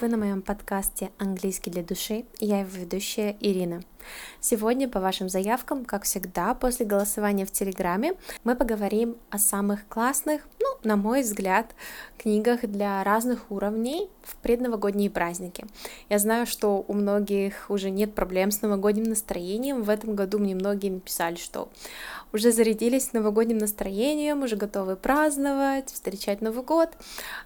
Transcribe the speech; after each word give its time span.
Вы 0.00 0.08
на 0.08 0.16
моем 0.16 0.42
подкасте 0.42 1.10
«Английский 1.18 1.70
для 1.70 1.82
души» 1.82 2.24
и 2.38 2.46
я 2.46 2.60
его 2.60 2.70
ведущая 2.72 3.36
Ирина. 3.40 3.82
Сегодня, 4.40 4.88
по 4.88 5.00
вашим 5.00 5.28
заявкам, 5.28 5.84
как 5.84 6.04
всегда, 6.04 6.54
после 6.54 6.86
голосования 6.86 7.44
в 7.44 7.50
Телеграме, 7.50 8.14
мы 8.44 8.54
поговорим 8.54 9.16
о 9.30 9.38
самых 9.38 9.86
классных, 9.88 10.42
ну, 10.60 10.66
на 10.84 10.96
мой 10.96 11.22
взгляд, 11.22 11.74
книгах 12.16 12.62
для 12.62 13.02
разных 13.04 13.50
уровней 13.50 14.08
в 14.22 14.36
предновогодние 14.36 15.10
праздники. 15.10 15.66
Я 16.08 16.18
знаю, 16.18 16.46
что 16.46 16.84
у 16.86 16.94
многих 16.94 17.66
уже 17.68 17.90
нет 17.90 18.14
проблем 18.14 18.50
с 18.50 18.62
новогодним 18.62 19.04
настроением. 19.04 19.82
В 19.82 19.90
этом 19.90 20.14
году 20.14 20.38
мне 20.38 20.54
многие 20.54 20.90
написали, 20.90 21.36
что 21.36 21.68
уже 22.32 22.52
зарядились 22.52 23.12
новогодним 23.12 23.58
настроением, 23.58 24.42
уже 24.42 24.56
готовы 24.56 24.96
праздновать, 24.96 25.90
встречать 25.92 26.40
Новый 26.40 26.62
год. 26.62 26.90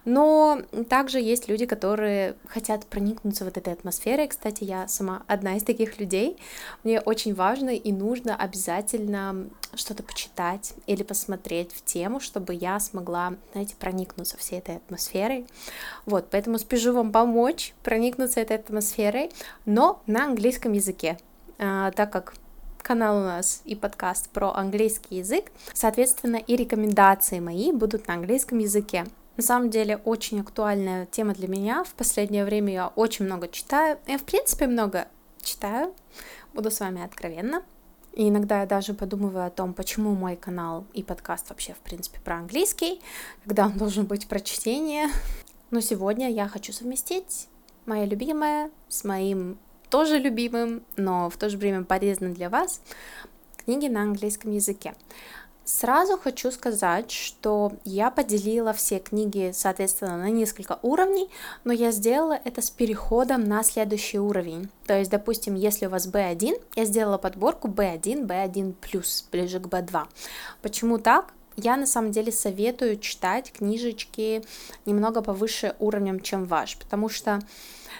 Но 0.05 0.61
также 0.89 1.19
есть 1.19 1.47
люди, 1.47 1.65
которые 1.65 2.35
хотят 2.47 2.85
проникнуться 2.85 3.45
вот 3.45 3.57
этой 3.57 3.73
атмосферой. 3.73 4.27
Кстати, 4.27 4.63
я 4.63 4.87
сама 4.87 5.23
одна 5.27 5.57
из 5.57 5.63
таких 5.63 5.99
людей. 5.99 6.37
Мне 6.83 6.99
очень 6.99 7.33
важно 7.33 7.69
и 7.69 7.91
нужно 7.91 8.35
обязательно 8.35 9.47
что-то 9.75 10.03
почитать 10.03 10.73
или 10.87 11.03
посмотреть 11.03 11.71
в 11.73 11.83
тему, 11.83 12.19
чтобы 12.19 12.53
я 12.53 12.79
смогла, 12.79 13.35
знаете, 13.53 13.75
проникнуться 13.75 14.37
всей 14.37 14.59
этой 14.59 14.77
атмосферой. 14.77 15.47
Вот, 16.05 16.27
поэтому 16.29 16.59
спешу 16.59 16.93
вам 16.93 17.11
помочь 17.11 17.73
проникнуться 17.83 18.39
этой 18.39 18.57
атмосферой, 18.57 19.31
но 19.65 20.01
на 20.05 20.25
английском 20.25 20.73
языке, 20.73 21.17
а, 21.57 21.91
так 21.91 22.11
как 22.11 22.35
канал 22.83 23.17
у 23.17 23.21
нас 23.21 23.61
и 23.63 23.75
подкаст 23.75 24.29
про 24.29 24.53
английский 24.53 25.15
язык, 25.15 25.51
соответственно, 25.73 26.35
и 26.35 26.55
рекомендации 26.55 27.39
мои 27.39 27.71
будут 27.71 28.07
на 28.07 28.15
английском 28.15 28.59
языке. 28.59 29.05
На 29.37 29.41
самом 29.41 29.69
деле 29.69 29.97
очень 29.97 30.41
актуальная 30.41 31.07
тема 31.07 31.33
для 31.33 31.47
меня. 31.47 31.83
В 31.85 31.93
последнее 31.93 32.45
время 32.45 32.73
я 32.73 32.87
очень 32.89 33.25
много 33.25 33.47
читаю. 33.47 33.97
Я, 34.05 34.17
в 34.17 34.23
принципе, 34.23 34.67
много 34.67 35.07
читаю. 35.41 35.93
Буду 36.53 36.69
с 36.69 36.81
вами 36.81 37.03
откровенна. 37.03 37.63
И 38.11 38.29
иногда 38.29 38.59
я 38.59 38.67
даже 38.67 38.93
подумываю 38.93 39.47
о 39.47 39.49
том, 39.49 39.73
почему 39.73 40.13
мой 40.13 40.35
канал 40.35 40.85
и 40.93 41.01
подкаст 41.01 41.49
вообще, 41.49 41.73
в 41.73 41.79
принципе, 41.79 42.19
про 42.19 42.35
английский, 42.35 43.01
когда 43.43 43.65
он 43.65 43.77
должен 43.77 44.05
быть 44.05 44.27
про 44.27 44.39
чтение. 44.39 45.07
Но 45.71 45.79
сегодня 45.79 46.29
я 46.29 46.47
хочу 46.47 46.73
совместить 46.73 47.47
мое 47.87 48.05
любимое 48.05 48.69
с 48.87 49.03
моим 49.03 49.57
тоже 49.93 50.17
любимым, 50.17 50.81
но 50.97 51.29
в 51.29 51.37
то 51.37 51.51
же 51.51 51.57
время 51.59 51.83
полезным 51.83 52.33
для 52.33 52.49
вас 52.49 52.81
книги 53.63 53.85
на 53.87 54.01
английском 54.01 54.49
языке. 54.49 54.95
Сразу 55.65 56.17
хочу 56.17 56.49
сказать, 56.49 57.11
что 57.11 57.73
я 57.85 58.09
поделила 58.09 58.73
все 58.73 58.97
книги, 58.97 59.51
соответственно, 59.53 60.17
на 60.17 60.31
несколько 60.31 60.79
уровней, 60.81 61.29
но 61.63 61.73
я 61.73 61.91
сделала 61.91 62.39
это 62.43 62.63
с 62.63 62.71
переходом 62.71 63.43
на 63.43 63.61
следующий 63.61 64.17
уровень. 64.17 64.67
То 64.87 64.97
есть, 64.97 65.11
допустим, 65.11 65.53
если 65.53 65.85
у 65.85 65.91
вас 65.91 66.07
B1, 66.07 66.59
я 66.75 66.85
сделала 66.85 67.19
подборку 67.19 67.67
B1, 67.67 68.25
B1+, 68.25 68.73
ближе 69.31 69.59
к 69.59 69.67
B2. 69.67 70.07
Почему 70.63 70.97
так? 70.97 71.35
Я 71.55 71.77
на 71.77 71.85
самом 71.85 72.11
деле 72.11 72.31
советую 72.31 72.97
читать 72.97 73.51
книжечки 73.51 74.43
немного 74.87 75.21
повыше 75.21 75.75
уровнем, 75.77 76.19
чем 76.19 76.45
ваш, 76.45 76.77
потому 76.77 77.09
что, 77.09 77.41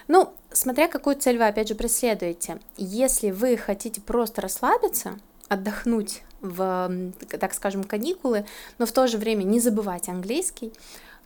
ну, 0.08 0.32
смотря 0.54 0.88
какую 0.88 1.16
цель 1.16 1.36
вы, 1.36 1.46
опять 1.46 1.68
же, 1.68 1.74
преследуете. 1.74 2.58
Если 2.76 3.30
вы 3.30 3.56
хотите 3.56 4.00
просто 4.00 4.40
расслабиться, 4.40 5.18
отдохнуть 5.48 6.22
в, 6.40 7.12
так 7.28 7.54
скажем, 7.54 7.84
каникулы, 7.84 8.46
но 8.78 8.86
в 8.86 8.92
то 8.92 9.06
же 9.06 9.18
время 9.18 9.42
не 9.42 9.60
забывать 9.60 10.08
английский, 10.08 10.72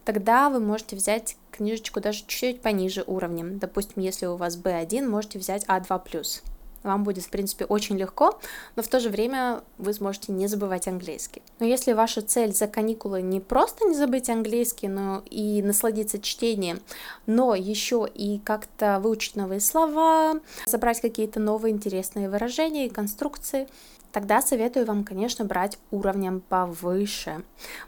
тогда 0.04 0.50
вы 0.50 0.60
можете 0.60 0.96
взять 0.96 1.36
книжечку 1.53 2.00
даже 2.00 2.20
чуть-чуть 2.20 2.62
пониже 2.62 3.04
уровнем. 3.06 3.58
Допустим, 3.58 4.03
если 4.03 4.26
у 4.26 4.36
вас 4.36 4.56
B1, 4.56 5.08
можете 5.08 5.38
взять 5.38 5.64
A2+. 5.66 6.42
Вам 6.83 7.05
будет, 7.05 7.25
в 7.25 7.31
принципе, 7.31 7.65
очень 7.65 7.97
легко, 7.97 8.39
но 8.77 8.83
в 8.83 8.89
то 8.89 9.00
же 9.00 9.11
время 9.11 9.62
вы 9.78 9.93
сможете 9.93 10.33
не 10.33 10.47
забывать 10.47 10.89
английский. 10.89 11.43
Но 11.59 11.66
если 11.66 11.93
ваша 11.93 12.22
цель 12.22 12.55
за 12.55 12.69
каникулы 12.69 13.21
не 13.21 13.41
просто 13.41 13.84
не 13.87 13.94
забыть 13.94 14.31
английский, 14.31 14.89
но 14.89 15.22
и 15.28 15.62
насладиться 15.62 16.21
чтением, 16.21 16.81
но 17.27 17.55
еще 17.55 18.09
и 18.12 18.39
как-то 18.39 19.00
выучить 19.00 19.37
новые 19.37 19.61
слова, 19.61 20.34
забрать 20.66 21.00
какие-то 21.00 21.41
новые 21.41 21.75
интересные 21.75 22.31
выражения 22.31 22.87
и 22.87 22.91
конструкции, 22.91 23.69
тогда 24.12 24.41
советую 24.41 24.87
вам, 24.87 25.05
конечно, 25.05 25.45
брать 25.45 25.78
уровнем 25.91 26.41
повыше. 26.41 27.43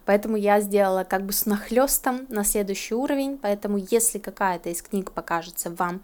Поэтому 0.05 0.37
я 0.37 0.61
сделала 0.61 1.05
как 1.05 1.25
бы 1.25 1.33
с 1.33 1.47
нахлестом 1.47 2.27
на 2.28 2.45
следующий 2.45 2.95
уровень, 2.95 3.39
поэтому 3.39 3.78
если 3.78 4.19
какая-то 4.19 4.69
из 4.69 4.83
книг 4.83 5.12
покажется 5.12 5.71
вам 5.71 6.03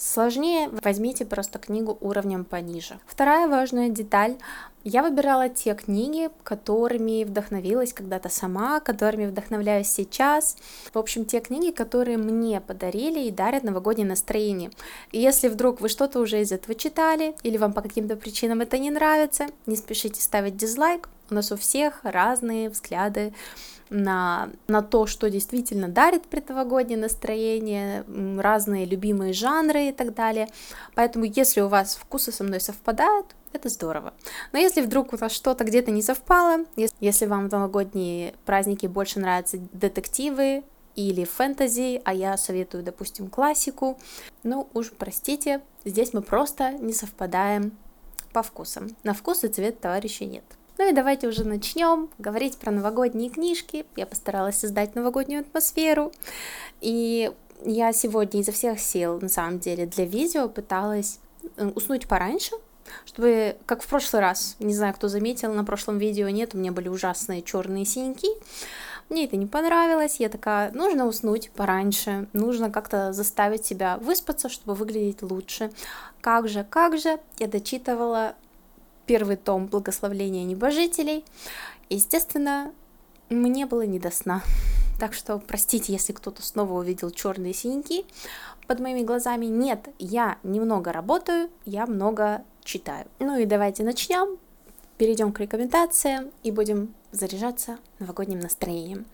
сложнее, 0.00 0.70
возьмите 0.82 1.24
просто 1.24 1.58
книгу 1.58 1.96
уровнем 2.00 2.44
пониже. 2.44 2.98
Вторая 3.06 3.48
важная 3.48 3.88
деталь. 3.88 4.36
Я 4.82 5.02
выбирала 5.02 5.50
те 5.50 5.74
книги, 5.74 6.30
которыми 6.42 7.24
вдохновилась 7.24 7.92
когда-то 7.92 8.30
сама, 8.30 8.80
которыми 8.80 9.26
вдохновляюсь 9.26 9.88
сейчас. 9.88 10.56
В 10.94 10.98
общем, 10.98 11.26
те 11.26 11.40
книги, 11.40 11.70
которые 11.70 12.16
мне 12.16 12.62
подарили 12.62 13.20
и 13.20 13.30
дарят 13.30 13.62
новогоднее 13.62 14.08
настроение. 14.08 14.70
И 15.12 15.20
если 15.20 15.48
вдруг 15.48 15.82
вы 15.82 15.90
что-то 15.90 16.18
уже 16.18 16.40
из 16.40 16.50
этого 16.50 16.74
читали, 16.74 17.34
или 17.42 17.58
вам 17.58 17.74
по 17.74 17.82
каким-то 17.82 18.16
причинам 18.16 18.62
это 18.62 18.78
не 18.78 18.90
нравится, 18.90 19.48
не 19.66 19.76
спешите 19.76 20.22
ставить 20.22 20.56
дизлайк. 20.56 21.10
У 21.30 21.34
нас 21.34 21.52
у 21.52 21.56
всех 21.56 22.00
разные 22.02 22.70
взгляды 22.70 23.34
на, 23.90 24.48
на 24.66 24.82
то, 24.82 25.06
что 25.06 25.28
действительно 25.28 25.88
дарит 25.88 26.26
предновогоднее 26.26 26.98
настроение, 26.98 28.04
разные 28.40 28.86
любимые 28.86 29.32
жанры 29.32 29.88
и 29.88 29.92
так 29.92 30.14
далее. 30.14 30.48
Поэтому, 30.94 31.26
если 31.26 31.60
у 31.60 31.68
вас 31.68 31.96
вкусы 31.96 32.32
со 32.32 32.44
мной 32.44 32.60
совпадают, 32.60 33.26
это 33.52 33.68
здорово. 33.68 34.14
Но 34.52 34.58
если 34.58 34.80
вдруг 34.80 35.12
у 35.12 35.16
вас 35.16 35.32
что-то 35.32 35.64
где-то 35.64 35.90
не 35.90 36.02
совпало, 36.02 36.64
если 37.00 37.26
вам 37.26 37.48
в 37.48 37.52
новогодние 37.52 38.34
праздники 38.44 38.86
больше 38.86 39.20
нравятся 39.20 39.58
детективы 39.72 40.64
или 40.96 41.24
фэнтези, 41.24 42.00
а 42.04 42.14
я 42.14 42.36
советую, 42.36 42.82
допустим, 42.82 43.28
классику, 43.28 43.98
ну 44.42 44.68
уж 44.74 44.92
простите, 44.92 45.62
здесь 45.84 46.12
мы 46.12 46.22
просто 46.22 46.72
не 46.72 46.92
совпадаем 46.92 47.72
по 48.32 48.42
вкусам. 48.42 48.96
На 49.02 49.14
вкус 49.14 49.44
и 49.44 49.48
цвет 49.48 49.80
товарища 49.80 50.24
нет. 50.24 50.44
Ну 50.78 50.88
и 50.88 50.92
давайте 50.92 51.28
уже 51.28 51.44
начнем 51.44 52.08
говорить 52.18 52.56
про 52.56 52.70
новогодние 52.70 53.28
книжки. 53.28 53.84
Я 53.96 54.06
постаралась 54.06 54.58
создать 54.58 54.94
новогоднюю 54.94 55.42
атмосферу. 55.42 56.12
И 56.80 57.30
я 57.66 57.92
сегодня 57.92 58.40
изо 58.40 58.52
всех 58.52 58.80
сил, 58.80 59.20
на 59.20 59.28
самом 59.28 59.58
деле, 59.58 59.84
для 59.84 60.06
видео 60.06 60.48
пыталась 60.48 61.18
э, 61.56 61.66
уснуть 61.66 62.08
пораньше, 62.08 62.54
чтобы, 63.04 63.56
как 63.66 63.82
в 63.82 63.86
прошлый 63.86 64.22
раз, 64.22 64.56
не 64.58 64.74
знаю, 64.74 64.94
кто 64.94 65.08
заметил, 65.08 65.52
на 65.52 65.64
прошлом 65.64 65.98
видео 65.98 66.28
нет, 66.28 66.54
у 66.54 66.58
меня 66.58 66.72
были 66.72 66.88
ужасные 66.88 67.42
черные 67.42 67.84
синяки. 67.84 68.28
Мне 69.08 69.24
это 69.24 69.36
не 69.36 69.46
понравилось, 69.46 70.20
я 70.20 70.28
такая, 70.28 70.70
нужно 70.72 71.06
уснуть 71.06 71.50
пораньше, 71.50 72.28
нужно 72.32 72.70
как-то 72.70 73.12
заставить 73.12 73.66
себя 73.66 73.98
выспаться, 73.98 74.48
чтобы 74.48 74.74
выглядеть 74.74 75.22
лучше. 75.22 75.72
Как 76.20 76.48
же, 76.48 76.64
как 76.68 76.96
же, 76.96 77.18
я 77.38 77.48
дочитывала 77.48 78.34
первый 79.06 79.36
том 79.36 79.66
«Благословления 79.66 80.44
небожителей». 80.44 81.24
Естественно, 81.88 82.72
мне 83.30 83.66
было 83.66 83.82
не 83.82 83.98
до 83.98 84.12
сна. 84.12 84.42
Так 85.00 85.14
что 85.14 85.38
простите, 85.38 85.92
если 85.92 86.12
кто-то 86.12 86.42
снова 86.42 86.74
увидел 86.74 87.10
черные 87.10 87.54
синяки 87.54 88.04
под 88.68 88.80
моими 88.80 89.02
глазами. 89.02 89.46
Нет, 89.46 89.88
я 89.98 90.38
немного 90.44 90.92
работаю, 90.92 91.50
я 91.64 91.86
много 91.86 92.44
читаю. 92.64 93.06
Ну 93.18 93.38
и 93.38 93.46
давайте 93.46 93.82
начнем. 93.82 94.38
Перейдем 94.98 95.32
к 95.32 95.40
рекомендациям 95.40 96.30
и 96.42 96.50
будем 96.50 96.94
заряжаться 97.12 97.78
новогодним 97.98 98.38
настроением. 98.38 99.06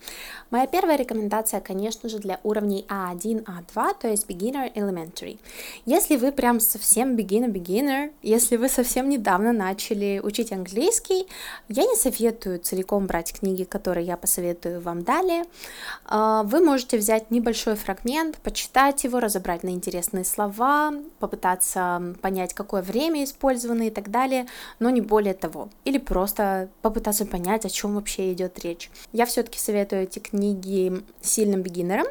Моя 0.51 0.67
первая 0.67 0.97
рекомендация, 0.97 1.61
конечно 1.61 2.09
же, 2.09 2.19
для 2.19 2.41
уровней 2.43 2.85
А1, 2.89 3.45
А2, 3.45 3.97
то 4.01 4.09
есть 4.09 4.29
Beginner 4.29 4.73
Elementary. 4.75 5.39
Если 5.87 6.17
вы 6.17 6.33
прям 6.33 6.61
совсем 6.61 7.17
beginner-beginner, 7.17 8.13
если 8.23 8.57
вы 8.57 8.69
совсем 8.69 9.09
недавно 9.09 9.53
начали 9.53 10.21
учить 10.23 10.53
английский, 10.53 11.27
я 11.69 11.85
не 11.85 11.97
советую 11.97 12.61
целиком 12.61 13.07
брать 13.07 13.33
книги, 13.33 13.65
которые 13.65 14.07
я 14.07 14.17
посоветую 14.17 14.81
вам 14.81 15.03
далее. 15.03 15.45
А, 16.05 16.43
вы 16.43 16.61
можете 16.61 16.99
взять 16.99 17.31
небольшой 17.31 17.75
фрагмент, 17.75 18.37
почитать 18.39 19.05
его, 19.05 19.21
разобрать 19.21 19.63
на 19.63 19.71
интересные 19.71 20.25
слова, 20.25 20.93
попытаться 21.19 22.15
понять, 22.21 22.55
какое 22.55 22.83
время 22.83 23.25
использовано 23.25 23.89
и 23.89 23.91
так 23.91 24.11
далее, 24.11 24.47
но 24.79 24.91
не 24.91 25.01
более 25.01 25.35
того. 25.35 25.71
Или 25.85 25.99
просто 25.99 26.69
попытаться 26.83 27.27
понять, 27.27 27.65
о 27.65 27.71
чем 27.71 27.86
вообще 27.95 28.33
идет 28.33 28.59
речь. 28.65 28.91
Я 29.13 29.27
все-таки 29.27 29.59
советую 29.59 30.03
эти 30.03 30.19
книги 30.19 31.03
сильным 31.21 31.63
бигинерам 31.63 32.07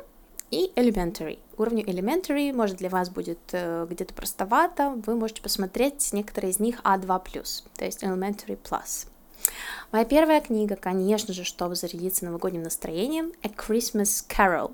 и 0.52 0.72
elementary. 0.76 1.40
Уровню 1.58 1.84
elementary, 1.86 2.54
может, 2.54 2.78
для 2.78 2.90
вас 2.90 3.10
будет 3.10 3.40
э, 3.52 3.88
где-то 3.90 4.14
простовато, 4.14 5.02
вы 5.06 5.16
можете 5.16 5.42
посмотреть 5.42 6.12
некоторые 6.14 6.52
из 6.52 6.60
них 6.60 6.82
A2+, 6.82 7.08
то 7.78 7.86
есть 7.86 8.04
elementary. 8.04 8.58
Моя 9.92 10.04
первая 10.04 10.42
книга, 10.42 10.76
конечно 10.76 11.34
же, 11.34 11.44
чтобы 11.44 11.76
зарядиться 11.76 12.26
новогодним 12.26 12.64
настроением, 12.64 13.32
A 13.44 13.48
Christmas 13.48 14.26
Carol. 14.28 14.74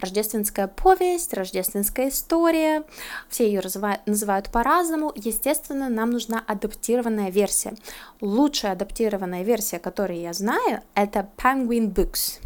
Рождественская 0.00 0.68
повесть, 0.68 1.34
рождественская 1.34 2.08
история. 2.08 2.84
Все 3.28 3.46
ее 3.46 3.60
называют 4.06 4.50
по-разному. 4.50 5.12
Естественно, 5.14 5.88
нам 5.88 6.10
нужна 6.10 6.42
адаптированная 6.46 7.30
версия. 7.30 7.74
Лучшая 8.20 8.72
адаптированная 8.72 9.42
версия, 9.42 9.78
которую 9.78 10.20
я 10.20 10.32
знаю, 10.32 10.82
это 10.94 11.28
Penguin 11.36 11.92
Books. 11.92 12.40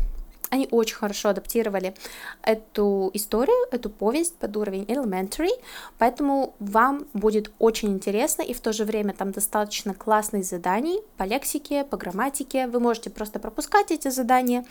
Они 0.50 0.68
очень 0.70 0.96
хорошо 0.96 1.30
адаптировали 1.30 1.94
эту 2.42 3.10
историю, 3.14 3.56
эту 3.70 3.90
повесть 3.90 4.36
под 4.36 4.56
уровень 4.56 4.84
elementary, 4.84 5.50
поэтому 5.98 6.54
вам 6.58 7.06
будет 7.12 7.50
очень 7.58 7.92
интересно, 7.94 8.42
и 8.42 8.52
в 8.52 8.60
то 8.60 8.72
же 8.72 8.84
время 8.84 9.12
там 9.12 9.32
достаточно 9.32 9.92
классных 9.94 10.44
заданий 10.44 11.00
по 11.16 11.24
лексике, 11.24 11.84
по 11.84 11.96
грамматике. 11.96 12.66
Вы 12.68 12.80
можете 12.80 13.10
просто 13.10 13.38
пропускать 13.38 13.90
эти 13.90 14.08
задания, 14.08 14.64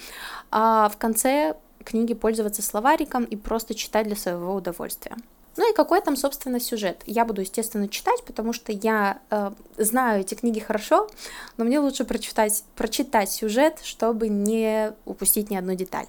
а 0.51 0.89
в 0.89 0.97
конце 0.97 1.55
книги 1.83 2.13
пользоваться 2.13 2.61
словариком 2.61 3.25
и 3.25 3.35
просто 3.35 3.75
читать 3.75 4.07
для 4.07 4.15
своего 4.15 4.55
удовольствия. 4.55 5.15
Ну 5.57 5.71
и 5.71 5.75
какой 5.75 6.01
там, 6.01 6.15
собственно, 6.15 6.59
сюжет. 6.59 7.01
Я 7.05 7.25
буду, 7.25 7.41
естественно, 7.41 7.87
читать, 7.87 8.23
потому 8.25 8.51
что 8.51 8.71
я 8.71 9.19
э, 9.29 9.51
знаю 9.77 10.21
эти 10.21 10.35
книги 10.35 10.59
хорошо, 10.59 11.09
но 11.57 11.63
мне 11.63 11.79
лучше 11.79 12.03
прочитать, 12.03 12.63
прочитать 12.75 13.31
сюжет, 13.31 13.79
чтобы 13.83 14.27
не 14.27 14.93
упустить 15.05 15.49
ни 15.49 15.55
одну 15.55 15.75
деталь. 15.75 16.07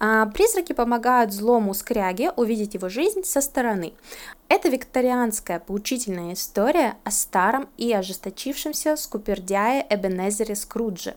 А, 0.00 0.26
призраки 0.26 0.72
помогают 0.72 1.32
злому 1.32 1.72
скряге 1.72 2.32
увидеть 2.32 2.74
его 2.74 2.88
жизнь 2.88 3.24
со 3.24 3.40
стороны. 3.40 3.94
Это 4.48 4.68
викторианская 4.68 5.60
поучительная 5.60 6.34
история 6.34 6.96
о 7.04 7.10
старом 7.10 7.68
и 7.76 7.92
ожесточившемся 7.92 8.96
скупердяе 8.96 9.86
Эбенезере 9.88 10.56
Скрудже, 10.56 11.14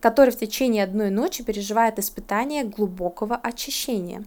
который 0.00 0.30
в 0.30 0.38
течение 0.38 0.84
одной 0.84 1.10
ночи 1.10 1.44
переживает 1.44 1.98
испытание 1.98 2.64
глубокого 2.64 3.36
очищения. 3.36 4.24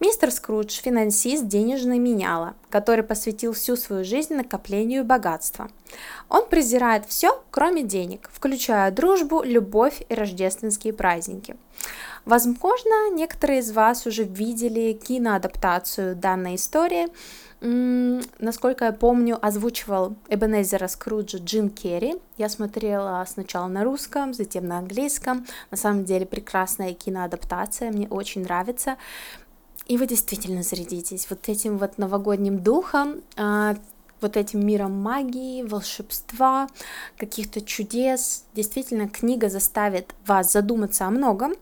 Мистер 0.00 0.30
Скрудж– 0.30 0.80
финансист 0.82 1.46
денежной 1.46 1.98
меняла, 1.98 2.54
который 2.70 3.04
посвятил 3.04 3.52
всю 3.52 3.76
свою 3.76 4.02
жизнь 4.02 4.32
накоплению 4.32 5.04
богатства. 5.04 5.70
Он 6.30 6.46
презирает 6.48 7.04
все, 7.06 7.42
кроме 7.50 7.82
денег, 7.82 8.30
включая 8.32 8.90
дружбу, 8.92 9.42
любовь 9.42 10.02
и 10.08 10.14
рождественские 10.14 10.94
праздники. 10.94 11.54
Возможно, 12.24 13.10
некоторые 13.10 13.60
из 13.60 13.72
вас 13.72 14.06
уже 14.06 14.24
видели 14.24 14.94
киноадаптацию 14.94 16.16
данной 16.16 16.54
истории. 16.54 17.08
насколько 17.60 18.86
я 18.86 18.92
помню, 18.92 19.38
озвучивал 19.42 20.14
Эбенезера 20.30 20.88
Скруджа 20.88 21.36
Джим 21.36 21.68
Керри. 21.68 22.14
Я 22.38 22.48
смотрела 22.48 23.22
сначала 23.28 23.68
на 23.68 23.84
русском, 23.84 24.32
затем 24.32 24.66
на 24.66 24.78
английском. 24.78 25.46
На 25.70 25.76
самом 25.76 26.06
деле 26.06 26.24
прекрасная 26.24 26.94
киноадаптация, 26.94 27.90
мне 27.90 28.08
очень 28.08 28.44
нравится 28.44 28.96
и 29.90 29.96
вы 29.96 30.06
действительно 30.06 30.62
зарядитесь 30.62 31.26
вот 31.30 31.48
этим 31.48 31.76
вот 31.76 31.98
новогодним 31.98 32.60
духом, 32.60 33.22
а, 33.36 33.74
вот 34.20 34.36
этим 34.36 34.64
миром 34.64 34.92
магии, 34.92 35.64
волшебства, 35.64 36.68
каких-то 37.16 37.60
чудес. 37.60 38.44
Действительно, 38.54 39.08
книга 39.08 39.48
заставит 39.48 40.14
вас 40.24 40.52
задуматься 40.52 41.06
о 41.06 41.10
многом. 41.10 41.54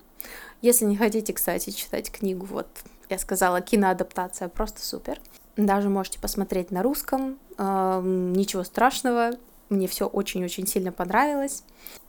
Если 0.60 0.84
не 0.84 0.98
хотите, 0.98 1.32
кстати, 1.32 1.70
читать 1.70 2.12
книгу, 2.12 2.44
вот 2.44 2.66
я 3.08 3.18
сказала, 3.18 3.62
киноадаптация 3.62 4.48
просто 4.48 4.82
супер. 4.82 5.18
Даже 5.56 5.88
можете 5.88 6.20
посмотреть 6.20 6.70
на 6.70 6.82
русском, 6.82 7.38
э, 7.56 8.02
ничего 8.04 8.62
страшного, 8.62 9.30
мне 9.68 9.86
все 9.86 10.06
очень-очень 10.06 10.66
сильно 10.66 10.92
понравилось. 10.92 11.62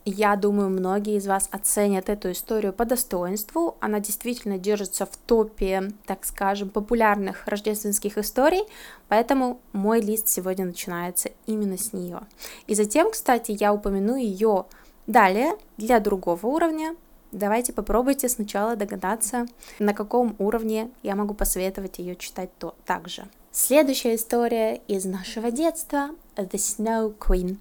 Я 0.04 0.34
думаю, 0.36 0.70
многие 0.70 1.16
из 1.16 1.26
вас 1.26 1.48
оценят 1.50 2.08
эту 2.08 2.32
историю 2.32 2.72
по 2.72 2.84
достоинству. 2.84 3.76
Она 3.80 4.00
действительно 4.00 4.58
держится 4.58 5.06
в 5.06 5.16
топе, 5.16 5.92
так 6.06 6.24
скажем, 6.24 6.70
популярных 6.70 7.46
рождественских 7.46 8.16
историй, 8.16 8.62
поэтому 9.08 9.60
мой 9.72 10.00
лист 10.00 10.28
сегодня 10.28 10.64
начинается 10.64 11.30
именно 11.46 11.76
с 11.76 11.92
нее. 11.92 12.20
И 12.66 12.74
затем, 12.74 13.10
кстати, 13.10 13.56
я 13.58 13.74
упомяну 13.74 14.16
ее 14.16 14.66
далее 15.06 15.52
для 15.76 16.00
другого 16.00 16.46
уровня. 16.46 16.96
Давайте 17.32 17.72
попробуйте 17.72 18.28
сначала 18.28 18.74
догадаться, 18.74 19.46
на 19.78 19.94
каком 19.94 20.34
уровне 20.38 20.90
я 21.02 21.14
могу 21.14 21.34
посоветовать 21.34 21.98
ее 21.98 22.16
читать 22.16 22.50
то 22.58 22.74
также. 22.86 23.28
Следующая 23.52 24.14
история 24.14 24.80
из 24.86 25.04
нашего 25.04 25.50
детства 25.50 26.10
The 26.42 26.58
Snow 26.58 27.16
Queen. 27.16 27.58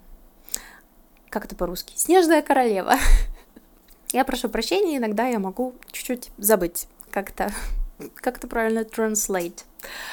Как 1.30 1.46
это 1.46 1.56
по-русски? 1.56 1.94
Снежная 1.96 2.42
королева. 2.42 2.96
Я 4.12 4.26
прошу 4.26 4.50
прощения, 4.50 4.98
иногда 4.98 5.28
я 5.28 5.38
могу 5.38 5.76
чуть-чуть 5.92 6.32
забыть 6.40 6.88
как-то 7.12 7.52
как 8.16 8.38
это 8.38 8.48
правильно 8.48 8.80
translate. 8.80 9.66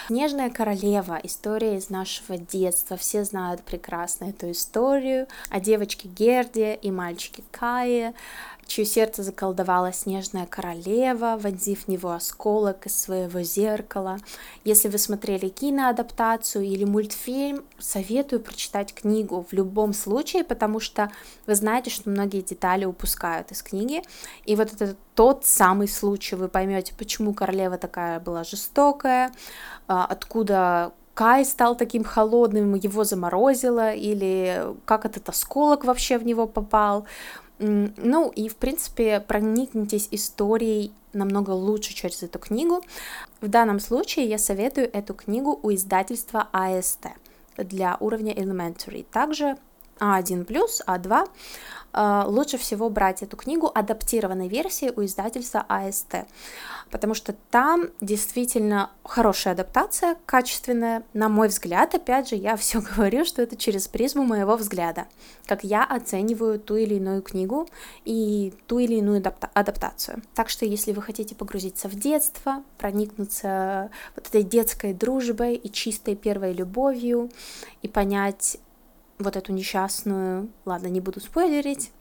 Снежная 0.06 0.50
королева, 0.50 1.18
история 1.22 1.76
из 1.76 1.90
нашего 1.90 2.36
детства. 2.38 2.96
Все 2.96 3.24
знают 3.24 3.62
прекрасно 3.62 4.26
эту 4.26 4.50
историю 4.50 5.26
о 5.50 5.60
девочке 5.60 6.08
Герде 6.08 6.74
и 6.74 6.90
мальчике 6.90 7.42
Кае, 7.50 8.14
чье 8.66 8.84
сердце 8.84 9.22
заколдовала 9.22 9.92
снежная 9.92 10.46
королева, 10.46 11.38
вонзив 11.40 11.84
в 11.84 11.88
него 11.88 12.12
осколок 12.12 12.86
из 12.86 13.00
своего 13.00 13.42
зеркала. 13.42 14.18
Если 14.64 14.88
вы 14.88 14.98
смотрели 14.98 15.48
киноадаптацию 15.48 16.64
или 16.64 16.84
мультфильм, 16.84 17.64
советую 17.78 18.40
прочитать 18.40 18.94
книгу 18.94 19.46
в 19.48 19.52
любом 19.52 19.92
случае, 19.92 20.44
потому 20.44 20.80
что 20.80 21.10
вы 21.46 21.54
знаете, 21.54 21.90
что 21.90 22.10
многие 22.10 22.42
детали 22.42 22.84
упускают 22.84 23.52
из 23.52 23.62
книги. 23.62 24.02
И 24.44 24.56
вот 24.56 24.72
это 24.72 24.96
тот 25.14 25.44
самый 25.44 25.88
случай, 25.88 26.36
вы 26.36 26.48
поймете, 26.48 26.94
почему 26.98 27.34
королева 27.34 27.78
такая 27.78 28.20
была 28.20 28.44
жестокая, 28.44 29.32
а, 29.88 30.04
откуда 30.04 30.92
Кай 31.16 31.46
стал 31.46 31.76
таким 31.76 32.04
холодным, 32.04 32.74
его 32.74 33.02
заморозило, 33.04 33.94
или 33.94 34.62
как 34.84 35.06
этот 35.06 35.30
осколок 35.30 35.84
вообще 35.84 36.18
в 36.18 36.26
него 36.26 36.46
попал. 36.46 37.06
Ну 37.58 38.30
и, 38.34 38.48
в 38.48 38.56
принципе, 38.56 39.20
проникнитесь 39.20 40.08
историей 40.10 40.92
намного 41.12 41.50
лучше 41.50 41.94
через 41.94 42.22
эту 42.22 42.38
книгу. 42.38 42.82
В 43.40 43.48
данном 43.48 43.80
случае 43.80 44.26
я 44.26 44.38
советую 44.38 44.90
эту 44.92 45.14
книгу 45.14 45.58
у 45.62 45.72
издательства 45.72 46.48
АСТ 46.52 47.06
для 47.56 47.96
уровня 48.00 48.34
Elementary. 48.34 49.06
Также 49.10 49.56
А1+, 49.98 50.46
А2 50.86 51.10
а, 51.10 51.26
лучше 51.96 52.58
всего 52.58 52.90
брать 52.90 53.22
эту 53.22 53.36
книгу 53.36 53.70
адаптированной 53.74 54.48
версии 54.48 54.92
у 54.94 55.04
издательства 55.04 55.64
АСТ, 55.68 56.26
потому 56.90 57.14
что 57.14 57.34
там 57.50 57.88
действительно 58.00 58.90
хорошая 59.02 59.54
адаптация, 59.54 60.16
качественная. 60.26 61.02
На 61.14 61.28
мой 61.28 61.48
взгляд, 61.48 61.94
опять 61.94 62.28
же, 62.28 62.36
я 62.36 62.56
все 62.56 62.80
говорю, 62.80 63.24
что 63.24 63.42
это 63.42 63.56
через 63.56 63.88
призму 63.88 64.24
моего 64.24 64.56
взгляда, 64.56 65.06
как 65.46 65.64
я 65.64 65.84
оцениваю 65.84 66.58
ту 66.60 66.76
или 66.76 66.94
иную 66.94 67.22
книгу 67.22 67.68
и 68.04 68.52
ту 68.66 68.78
или 68.78 68.94
иную 68.94 69.22
адаптацию. 69.54 70.22
Так 70.34 70.48
что, 70.48 70.64
если 70.64 70.92
вы 70.92 71.02
хотите 71.02 71.34
погрузиться 71.34 71.88
в 71.88 71.94
детство, 71.94 72.62
проникнуться 72.78 73.90
вот 74.14 74.26
этой 74.28 74.42
детской 74.42 74.92
дружбой 74.92 75.54
и 75.54 75.70
чистой 75.70 76.14
первой 76.14 76.52
любовью 76.52 77.30
и 77.82 77.88
понять 77.88 78.58
вот 79.18 79.36
эту 79.36 79.52
несчастную, 79.52 80.48
ладно, 80.64 80.88
не 80.88 81.00
буду 81.00 81.20
спойлерить, 81.20 81.92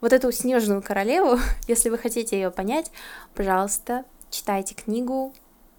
вот 0.00 0.12
эту 0.12 0.30
снежную 0.32 0.82
королеву, 0.82 1.38
если 1.68 1.90
вы 1.90 1.98
хотите 1.98 2.36
ее 2.36 2.50
понять, 2.50 2.90
пожалуйста, 3.34 4.04
читайте 4.30 4.74
книгу, 4.74 5.32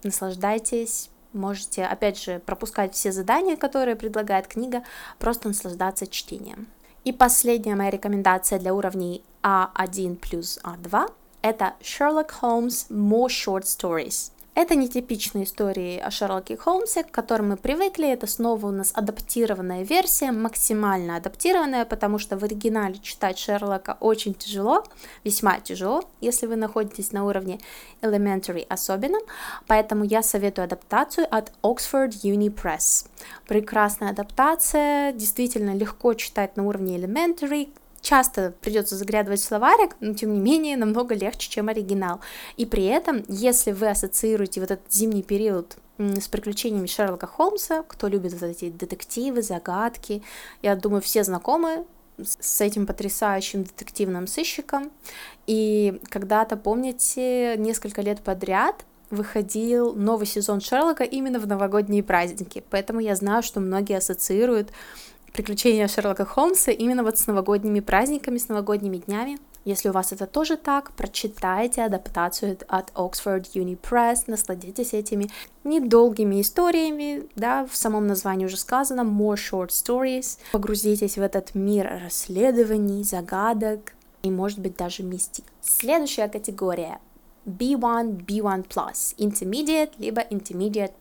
наслаждайтесь, 0.04 1.10
можете, 1.34 1.86
опять 1.86 2.22
же, 2.22 2.40
пропускать 2.40 2.94
все 2.94 3.12
задания, 3.12 3.58
которые 3.58 3.96
предлагает 3.96 4.48
книга, 4.48 4.84
просто 5.20 5.48
наслаждаться 5.48 6.08
чтением. 6.08 6.68
И 7.04 7.12
последняя 7.12 7.76
моя 7.76 7.92
рекомендация 7.92 8.58
для 8.58 8.74
уровней 8.74 9.24
А1 9.44 10.16
плюс 10.16 10.60
А2– 10.64 11.12
это 11.42 11.74
Sherlock 11.82 12.32
Holmes 12.42 12.90
More 12.90 13.28
Short 13.28 13.64
Stories– 13.64 14.32
это 14.56 14.76
нетипичные 14.76 15.44
истории 15.44 16.00
о 16.00 16.10
Шерлоке 16.10 16.56
Холмсе, 16.56 17.04
к 17.04 17.12
которым 17.12 17.50
мы 17.50 17.58
привыкли. 17.58 18.10
Это 18.10 18.26
снова 18.26 18.68
у 18.68 18.72
нас 18.72 18.92
адаптированная 18.94 19.84
версия, 19.84 20.32
максимально 20.32 21.18
адаптированная, 21.18 21.84
потому 21.84 22.20
что 22.20 22.38
в 22.38 22.44
оригинале 22.44 22.98
читать 23.00 23.38
Шерлока 23.38 23.98
очень 24.00 24.34
тяжело, 24.34 24.86
весьма 25.26 25.60
тяжело, 25.60 26.06
если 26.22 26.48
вы 26.48 26.56
находитесь 26.56 27.12
на 27.12 27.26
уровне 27.26 27.60
Elementary 28.02 28.66
особенно. 28.70 29.20
Поэтому 29.68 30.06
я 30.06 30.24
советую 30.24 30.64
адаптацию 30.66 31.28
от 31.30 31.52
Oxford 31.62 32.12
Uni 32.24 32.48
Press. 32.48 33.08
Прекрасная 33.48 34.12
адаптация, 34.12 35.12
действительно 35.12 35.76
легко 35.76 36.14
читать 36.14 36.56
на 36.56 36.66
уровне 36.66 36.98
Elementary, 36.98 37.70
часто 38.06 38.54
придется 38.62 38.96
заглядывать 38.96 39.42
в 39.42 39.44
словарик, 39.44 39.96
но 40.00 40.14
тем 40.14 40.34
не 40.34 40.40
менее 40.40 40.78
намного 40.78 41.16
легче, 41.16 41.50
чем 41.50 41.70
оригинал. 41.70 42.22
И 42.56 42.66
при 42.66 42.86
этом, 42.86 43.26
если 43.28 43.72
вы 43.72 43.90
ассоциируете 43.90 44.62
вот 44.62 44.72
этот 44.72 44.94
зимний 44.94 45.24
период 45.24 45.78
с 45.98 46.28
приключениями 46.28 46.86
Шерлока 46.86 47.26
Холмса, 47.26 47.84
кто 47.88 48.08
любит 48.08 48.34
вот 48.34 48.44
эти 48.44 48.70
детективы, 48.70 49.42
загадки, 49.42 50.22
я 50.62 50.76
думаю, 50.76 51.02
все 51.02 51.24
знакомы 51.24 51.86
с 52.18 52.62
этим 52.62 52.86
потрясающим 52.86 53.64
детективным 53.64 54.28
сыщиком. 54.28 54.92
И 55.48 56.00
когда-то, 56.10 56.58
помните, 56.58 57.56
несколько 57.58 58.02
лет 58.02 58.22
подряд 58.22 58.86
выходил 59.10 59.94
новый 59.94 60.28
сезон 60.28 60.62
Шерлока 60.62 61.04
именно 61.04 61.40
в 61.40 61.48
новогодние 61.48 62.04
праздники. 62.04 62.64
Поэтому 62.70 63.00
я 63.00 63.16
знаю, 63.16 63.42
что 63.44 63.60
многие 63.60 63.98
ассоциируют 63.98 64.72
приключения 65.36 65.90
Шерлока 65.90 66.24
Холмса 66.24 66.72
именно 66.72 67.04
вот 67.04 67.18
с 67.18 67.28
новогодними 67.28 67.82
праздниками, 67.82 68.38
с 68.38 68.48
новогодними 68.48 68.98
днями. 68.98 69.38
Если 69.66 69.90
у 69.90 69.92
вас 69.92 70.14
это 70.14 70.28
тоже 70.28 70.56
так, 70.56 70.94
прочитайте 70.94 71.84
адаптацию 71.84 72.58
от 72.70 72.92
Oxford 72.92 73.46
Uni 73.54 73.78
Press, 73.78 74.24
насладитесь 74.28 74.94
этими 74.94 75.30
недолгими 75.66 76.40
историями, 76.40 77.28
да, 77.36 77.66
в 77.66 77.76
самом 77.76 78.08
названии 78.08 78.46
уже 78.46 78.56
сказано, 78.56 79.02
more 79.02 79.36
short 79.36 79.70
stories. 79.72 80.38
Погрузитесь 80.54 81.18
в 81.18 81.22
этот 81.22 81.54
мир 81.54 82.00
расследований, 82.02 83.04
загадок 83.04 83.92
и, 84.24 84.32
может 84.32 84.60
быть, 84.60 84.78
даже 84.78 85.04
мистик. 85.04 85.44
Следующая 85.60 86.30
категория 86.30 87.00
B1, 87.46 88.26
B1+, 88.26 88.66
Intermediate, 89.18 89.92
либо 89.98 90.22
Intermediate+. 90.22 90.94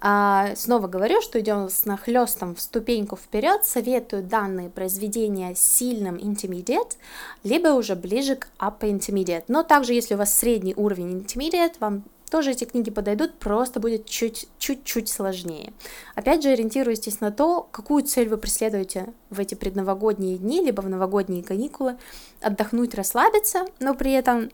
А, 0.00 0.54
снова 0.54 0.86
говорю, 0.86 1.20
что 1.20 1.40
идем 1.40 1.68
с 1.68 1.84
нахлестом 1.84 2.54
в 2.54 2.60
ступеньку 2.60 3.16
вперед, 3.16 3.64
советую 3.64 4.22
данные 4.22 4.70
произведения 4.70 5.54
сильным 5.56 6.16
intermediate, 6.16 6.96
либо 7.42 7.68
уже 7.68 7.96
ближе 7.96 8.36
к 8.36 8.48
upper 8.58 8.90
intermediate. 8.92 9.44
Но 9.48 9.64
также, 9.64 9.94
если 9.94 10.14
у 10.14 10.18
вас 10.18 10.36
средний 10.36 10.74
уровень 10.74 11.18
intermediate, 11.18 11.74
вам 11.80 12.04
тоже 12.30 12.52
эти 12.52 12.64
книги 12.64 12.90
подойдут, 12.90 13.34
просто 13.38 13.80
будет 13.80 14.06
чуть-чуть 14.06 15.08
сложнее. 15.08 15.72
Опять 16.14 16.42
же, 16.42 16.50
ориентируйтесь 16.50 17.20
на 17.20 17.32
то, 17.32 17.66
какую 17.72 18.04
цель 18.04 18.28
вы 18.28 18.36
преследуете 18.36 19.12
в 19.30 19.40
эти 19.40 19.54
предновогодние 19.54 20.38
дни, 20.38 20.62
либо 20.62 20.80
в 20.80 20.88
новогодние 20.88 21.42
каникулы. 21.42 21.96
Отдохнуть, 22.40 22.94
расслабиться, 22.94 23.64
но 23.80 23.94
при 23.94 24.12
этом 24.12 24.50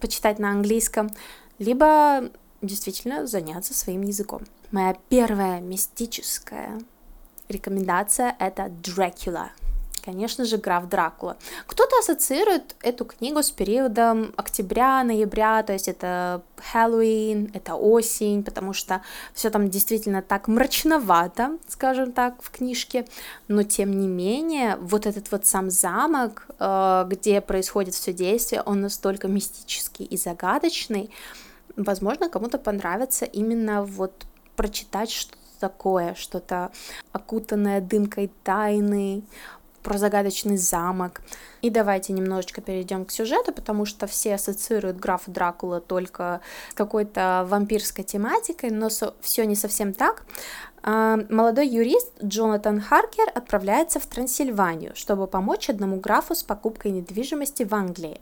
почитать 0.00 0.38
на 0.38 0.50
английском, 0.50 1.10
либо 1.58 2.30
действительно 2.62 3.26
заняться 3.26 3.74
своим 3.74 4.02
языком. 4.02 4.42
Моя 4.72 4.96
первая 5.10 5.60
мистическая 5.60 6.80
рекомендация— 7.50 8.34
это 8.38 8.70
Дракула. 8.70 9.50
Конечно 10.02 10.46
же, 10.46 10.56
граф 10.56 10.88
Дракула. 10.88 11.36
Кто-то 11.66 11.98
ассоциирует 11.98 12.74
эту 12.80 13.04
книгу 13.04 13.42
с 13.42 13.50
периодом 13.50 14.32
октября-ноября, 14.34 15.62
то 15.62 15.74
есть 15.74 15.88
это 15.88 16.42
Хэллоуин, 16.56 17.50
это 17.52 17.74
осень, 17.74 18.42
потому 18.42 18.72
что 18.72 19.02
все 19.34 19.50
там 19.50 19.68
действительно 19.68 20.22
так 20.22 20.48
мрачновато, 20.48 21.58
скажем 21.68 22.12
так, 22.12 22.42
в 22.42 22.50
книжке. 22.50 23.06
Но 23.48 23.64
тем 23.64 24.00
не 24.00 24.08
менее, 24.08 24.76
вот 24.76 25.04
этот 25.04 25.30
вот 25.30 25.44
сам 25.44 25.70
замок, 25.70 26.46
э, 26.58 27.04
где 27.08 27.42
происходит 27.42 27.92
все 27.92 28.14
действие, 28.14 28.62
он 28.62 28.80
настолько 28.80 29.28
мистический 29.28 30.06
и 30.06 30.16
загадочный, 30.16 31.10
возможно, 31.76 32.30
кому-то 32.30 32.56
понравится 32.56 33.26
именно 33.26 33.84
вот 33.84 34.26
прочитать 34.56 35.10
что-то 35.10 35.38
такое, 35.60 36.14
что-то 36.14 36.72
окутанное 37.12 37.80
дымкой 37.80 38.30
тайны, 38.42 39.22
про 39.82 39.98
загадочный 39.98 40.56
замок. 40.56 41.22
И 41.60 41.70
давайте 41.70 42.12
немножечко 42.12 42.60
перейдем 42.60 43.04
к 43.04 43.10
сюжету, 43.10 43.52
потому 43.52 43.84
что 43.84 44.06
все 44.06 44.34
ассоциируют 44.34 44.98
графа 44.98 45.30
Дракула 45.30 45.80
только 45.80 46.40
с 46.70 46.74
какой-то 46.74 47.44
вампирской 47.48 48.04
тематикой, 48.04 48.70
но 48.70 48.88
все 49.20 49.44
не 49.44 49.56
совсем 49.56 49.92
так. 49.92 50.24
А, 50.84 51.18
молодой 51.28 51.68
юрист 51.68 52.10
Джонатан 52.22 52.80
Харкер 52.80 53.30
отправляется 53.34 54.00
в 54.00 54.06
Трансильванию, 54.06 54.92
чтобы 54.96 55.28
помочь 55.28 55.70
одному 55.70 56.00
графу 56.00 56.34
с 56.34 56.42
покупкой 56.42 56.90
недвижимости 56.90 57.62
в 57.62 57.72
Англии. 57.74 58.20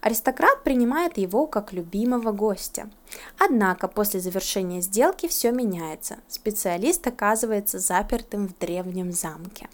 Аристократ 0.00 0.64
принимает 0.64 1.18
его 1.18 1.46
как 1.46 1.72
любимого 1.72 2.32
гостя. 2.32 2.90
Однако 3.38 3.86
после 3.86 4.20
завершения 4.20 4.80
сделки 4.80 5.28
все 5.28 5.52
меняется. 5.52 6.18
Специалист 6.26 7.06
оказывается 7.06 7.78
запертым 7.78 8.48
в 8.48 8.58
древнем 8.58 9.12
замке. 9.12 9.68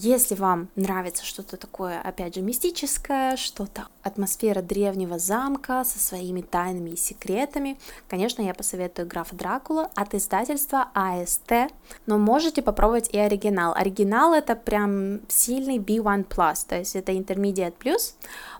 Если 0.00 0.36
вам 0.36 0.68
нравится 0.76 1.24
что-то 1.24 1.56
такое, 1.56 2.00
опять 2.00 2.36
же, 2.36 2.40
мистическое, 2.40 3.36
что-то 3.36 3.88
атмосфера 4.04 4.62
древнего 4.62 5.18
замка 5.18 5.82
со 5.82 5.98
своими 5.98 6.40
тайнами 6.40 6.90
и 6.90 6.96
секретами, 6.96 7.80
конечно, 8.06 8.40
я 8.40 8.54
посоветую 8.54 9.08
графа 9.08 9.34
Дракула 9.34 9.90
от 9.96 10.14
издательства 10.14 10.90
АСТ, 10.94 11.72
но 12.06 12.16
можете 12.16 12.62
попробовать 12.62 13.08
и 13.12 13.18
оригинал. 13.18 13.74
Оригинал 13.74 14.34
это 14.34 14.54
прям 14.54 15.18
сильный 15.26 15.78
B1+, 15.78 16.26
то 16.68 16.76
есть 16.76 16.94
это 16.94 17.10
Intermediate 17.10 17.74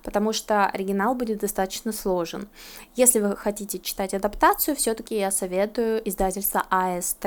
потому 0.02 0.32
что 0.32 0.66
оригинал 0.66 1.14
будет 1.14 1.38
достаточно 1.38 1.92
сложен. 1.92 2.48
Если 2.96 3.20
вы 3.20 3.36
хотите 3.36 3.78
читать 3.78 4.12
адаптацию, 4.12 4.74
все-таки 4.74 5.16
я 5.16 5.30
советую 5.30 6.02
издательство 6.08 6.64
АСТ. 6.68 7.26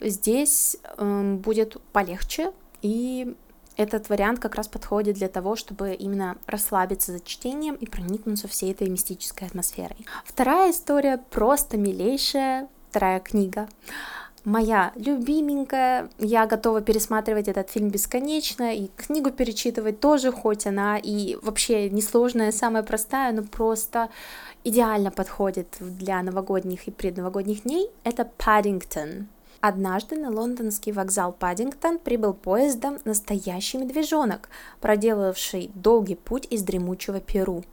Здесь 0.00 0.78
э, 0.96 1.34
будет 1.34 1.76
полегче, 1.92 2.52
и 2.82 3.34
этот 3.78 4.08
вариант 4.08 4.40
как 4.40 4.56
раз 4.56 4.66
подходит 4.66 5.16
для 5.16 5.28
того, 5.28 5.54
чтобы 5.54 5.94
именно 5.94 6.36
расслабиться 6.46 7.12
за 7.12 7.20
чтением 7.20 7.76
и 7.76 7.86
проникнуться 7.86 8.48
всей 8.48 8.72
этой 8.72 8.88
мистической 8.88 9.46
атмосферой. 9.46 10.04
Вторая 10.24 10.72
история 10.72 11.20
просто 11.30 11.76
милейшая, 11.76 12.68
вторая 12.90 13.20
книга. 13.20 13.68
Моя 14.44 14.92
любименькая, 14.96 16.10
я 16.18 16.46
готова 16.46 16.80
пересматривать 16.80 17.48
этот 17.48 17.70
фильм 17.70 17.90
бесконечно, 17.90 18.74
и 18.74 18.88
книгу 18.96 19.30
перечитывать 19.30 20.00
тоже, 20.00 20.32
хоть 20.32 20.66
она 20.66 20.98
и 20.98 21.36
вообще 21.42 21.88
несложная, 21.90 22.50
самая 22.50 22.82
простая, 22.82 23.32
но 23.32 23.42
просто 23.42 24.08
идеально 24.64 25.10
подходит 25.10 25.76
для 25.80 26.22
новогодних 26.22 26.88
и 26.88 26.90
предновогодних 26.90 27.62
дней, 27.62 27.90
это 28.04 28.24
Паддингтон. 28.24 29.28
Однажды 29.60 30.16
на 30.16 30.30
лондонский 30.30 30.92
вокзал 30.92 31.32
Паддингтон 31.32 31.98
прибыл 31.98 32.32
поездом 32.32 32.98
настоящий 33.04 33.78
медвежонок, 33.78 34.50
проделавший 34.80 35.72
долгий 35.74 36.14
путь 36.14 36.46
из 36.48 36.62
дремучего 36.62 37.20
Перу. 37.20 37.64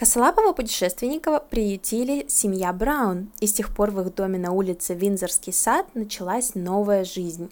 Косолапого 0.00 0.54
путешественника 0.54 1.40
приютили 1.40 2.24
семья 2.26 2.72
Браун, 2.72 3.30
и 3.40 3.46
с 3.46 3.52
тех 3.52 3.74
пор 3.76 3.90
в 3.90 4.00
их 4.00 4.14
доме 4.14 4.38
на 4.38 4.50
улице 4.50 4.94
Винзорский 4.94 5.52
сад 5.52 5.94
началась 5.94 6.54
новая 6.54 7.04
жизнь. 7.04 7.50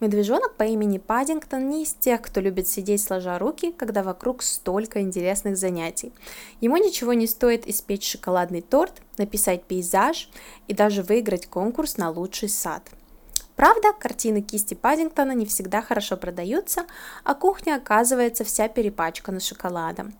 Медвежонок 0.00 0.56
по 0.56 0.64
имени 0.64 0.98
Паддингтон 0.98 1.68
не 1.68 1.84
из 1.84 1.92
тех, 1.92 2.20
кто 2.20 2.40
любит 2.40 2.66
сидеть 2.66 3.00
сложа 3.00 3.38
руки, 3.38 3.70
когда 3.70 4.02
вокруг 4.02 4.42
столько 4.42 5.02
интересных 5.02 5.56
занятий. 5.56 6.12
Ему 6.60 6.78
ничего 6.78 7.12
не 7.12 7.28
стоит 7.28 7.68
испечь 7.68 8.10
шоколадный 8.10 8.62
торт, 8.62 9.00
написать 9.16 9.62
пейзаж 9.62 10.28
и 10.66 10.74
даже 10.74 11.04
выиграть 11.04 11.46
конкурс 11.46 11.96
на 11.96 12.10
лучший 12.10 12.48
сад– 12.48 12.90
Правда, 13.56 13.92
картины 13.92 14.42
кисти 14.42 14.74
Паддингтона 14.74 15.32
не 15.32 15.46
всегда 15.46 15.80
хорошо 15.80 16.16
продаются, 16.16 16.86
а 17.22 17.34
кухня 17.34 17.76
оказывается 17.76 18.42
вся 18.44 18.68
перепачкана 18.68 19.38
шоколадом. 19.38 20.12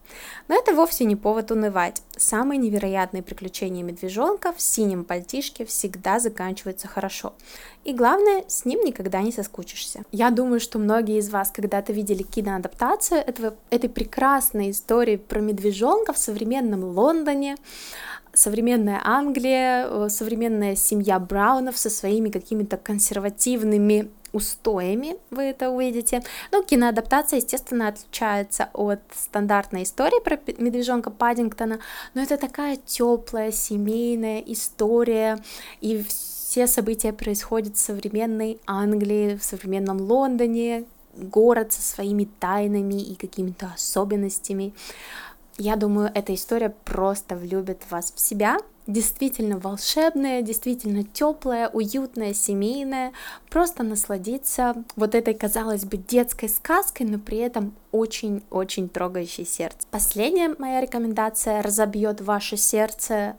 Но 0.46 0.54
это 0.54 0.74
вовсе 0.74 1.04
не 1.04 1.16
повод 1.16 1.50
унывать. 1.50 2.02
Самые 2.16 2.58
невероятные 2.58 3.22
приключения 3.22 3.82
медвежонка 3.82 4.52
в 4.52 4.60
синем 4.60 5.04
пальтишке 5.04 5.64
всегда 5.64 6.20
заканчиваются 6.20 6.86
хорошо. 6.86 7.34
И 7.82 7.92
главное, 7.92 8.44
с 8.46 8.64
ним 8.64 8.84
никогда 8.84 9.20
не 9.20 9.32
соскучишься. 9.32 10.04
Я 10.12 10.30
думаю, 10.30 10.60
что 10.60 10.78
многие 10.78 11.18
из 11.18 11.28
вас 11.28 11.50
когда-то 11.50 11.92
видели 11.92 12.22
киноадаптацию 12.22 13.20
этого, 13.20 13.54
этой 13.70 13.90
прекрасной 13.90 14.70
истории 14.70 15.16
про 15.16 15.40
медвежонка 15.40 16.12
в 16.12 16.18
современном 16.18 16.84
Лондоне 16.84 17.56
современная 18.34 19.00
Англия, 19.04 19.86
э, 19.88 20.08
современная 20.10 20.76
семья 20.76 21.18
Браунов 21.18 21.78
со 21.78 21.90
своими 21.90 22.30
какими-то 22.30 22.76
консервативными 22.76 24.10
устоями, 24.32 25.16
вы 25.30 25.44
это 25.44 25.70
увидите. 25.70 26.22
Ну, 26.50 26.64
киноадаптация, 26.64 27.38
естественно, 27.38 27.88
отличается 27.88 28.68
от 28.74 29.00
стандартной 29.14 29.84
истории 29.84 30.22
про 30.22 30.38
медвежонка 30.58 31.10
Паддингтона, 31.10 31.78
но 32.14 32.22
это 32.22 32.36
такая 32.36 32.76
теплая 32.84 33.52
семейная 33.52 34.40
история, 34.40 35.38
и 35.80 36.02
все 36.02 36.66
события 36.66 37.12
происходят 37.12 37.76
в 37.76 37.80
современной 37.80 38.58
Англии, 38.66 39.36
в 39.36 39.44
современном 39.44 40.00
Лондоне, 40.00 40.84
город 41.16 41.72
со 41.72 41.82
своими 41.82 42.28
тайнами 42.40 43.00
и 43.00 43.14
какими-то 43.14 43.72
особенностями. 43.74 44.74
Я 45.56 45.76
думаю, 45.76 46.10
эта 46.14 46.34
история 46.34 46.74
просто 46.84 47.36
влюбит 47.36 47.82
вас 47.90 48.12
в 48.14 48.20
себя. 48.20 48.58
Действительно 48.86 49.58
волшебная, 49.58 50.42
действительно 50.42 51.04
теплая, 51.04 51.68
уютная, 51.68 52.34
семейная. 52.34 53.12
Просто 53.50 53.82
насладиться 53.82 54.74
вот 54.96 55.14
этой, 55.14 55.32
казалось 55.32 55.84
бы, 55.84 55.96
детской 55.96 56.48
сказкой, 56.48 57.06
но 57.06 57.18
при 57.18 57.38
этом 57.38 57.74
очень-очень 57.92 58.88
трогающей 58.88 59.46
сердце. 59.46 59.86
Последняя 59.90 60.54
моя 60.58 60.80
рекомендация 60.80 61.62
разобьет 61.62 62.20
ваше 62.20 62.56
сердце 62.56 63.36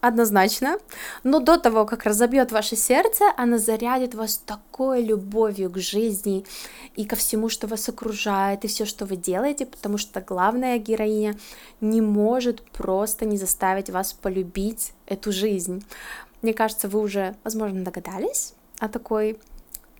однозначно, 0.00 0.78
но 1.24 1.40
до 1.40 1.58
того, 1.58 1.84
как 1.86 2.04
разобьет 2.04 2.52
ваше 2.52 2.76
сердце, 2.76 3.24
она 3.36 3.58
зарядит 3.58 4.14
вас 4.14 4.38
такой 4.38 5.02
любовью 5.02 5.70
к 5.70 5.78
жизни 5.78 6.44
и 6.96 7.04
ко 7.04 7.16
всему, 7.16 7.48
что 7.48 7.66
вас 7.66 7.88
окружает, 7.88 8.64
и 8.64 8.68
все, 8.68 8.84
что 8.84 9.06
вы 9.06 9.16
делаете, 9.16 9.66
потому 9.66 9.98
что 9.98 10.20
главная 10.20 10.78
героиня 10.78 11.36
не 11.80 12.00
может 12.00 12.62
просто 12.70 13.26
не 13.26 13.36
заставить 13.36 13.90
вас 13.90 14.12
полюбить 14.12 14.92
эту 15.06 15.32
жизнь. 15.32 15.84
Мне 16.42 16.54
кажется, 16.54 16.88
вы 16.88 17.00
уже, 17.00 17.36
возможно, 17.44 17.84
догадались 17.84 18.54
о 18.78 18.88
такой 18.88 19.38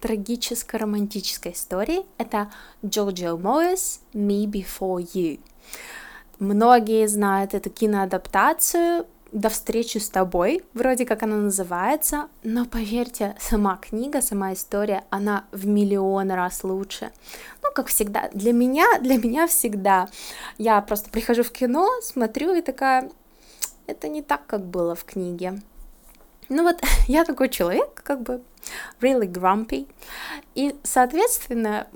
трагической 0.00 0.80
романтической 0.80 1.52
истории. 1.52 2.06
Это 2.16 2.50
Джорджио 2.84 3.36
Моэс 3.36 4.00
«Me 4.14 4.46
Before 4.46 5.06
You». 5.14 5.40
Многие 6.38 7.06
знают 7.06 7.52
эту 7.52 7.68
киноадаптацию 7.68 9.06
до 9.32 9.48
встречи 9.48 9.98
с 9.98 10.08
тобой, 10.08 10.62
вроде 10.74 11.06
как 11.06 11.22
она 11.22 11.36
называется, 11.36 12.28
но 12.42 12.64
поверьте, 12.64 13.36
сама 13.38 13.76
книга, 13.76 14.22
сама 14.22 14.52
история, 14.52 15.04
она 15.10 15.44
в 15.52 15.66
миллион 15.66 16.30
раз 16.32 16.64
лучше. 16.64 17.10
Ну, 17.62 17.70
как 17.74 17.88
всегда, 17.88 18.28
для 18.32 18.52
меня, 18.52 18.86
для 19.00 19.18
меня 19.18 19.46
всегда. 19.46 20.08
Я 20.58 20.80
просто 20.80 21.10
прихожу 21.10 21.42
в 21.42 21.50
кино, 21.50 21.88
смотрю 22.02 22.54
и 22.54 22.60
такая, 22.60 23.10
это 23.86 24.08
не 24.08 24.22
так, 24.22 24.46
как 24.46 24.64
было 24.64 24.94
в 24.94 25.04
книге. 25.04 25.60
Ну 26.48 26.64
вот, 26.64 26.80
я 27.06 27.24
такой 27.24 27.48
человек, 27.48 28.02
как 28.02 28.22
бы 28.22 28.42
really 29.00 29.30
grumpy. 29.30 29.88
И, 30.54 30.74
соответственно, 30.82 31.86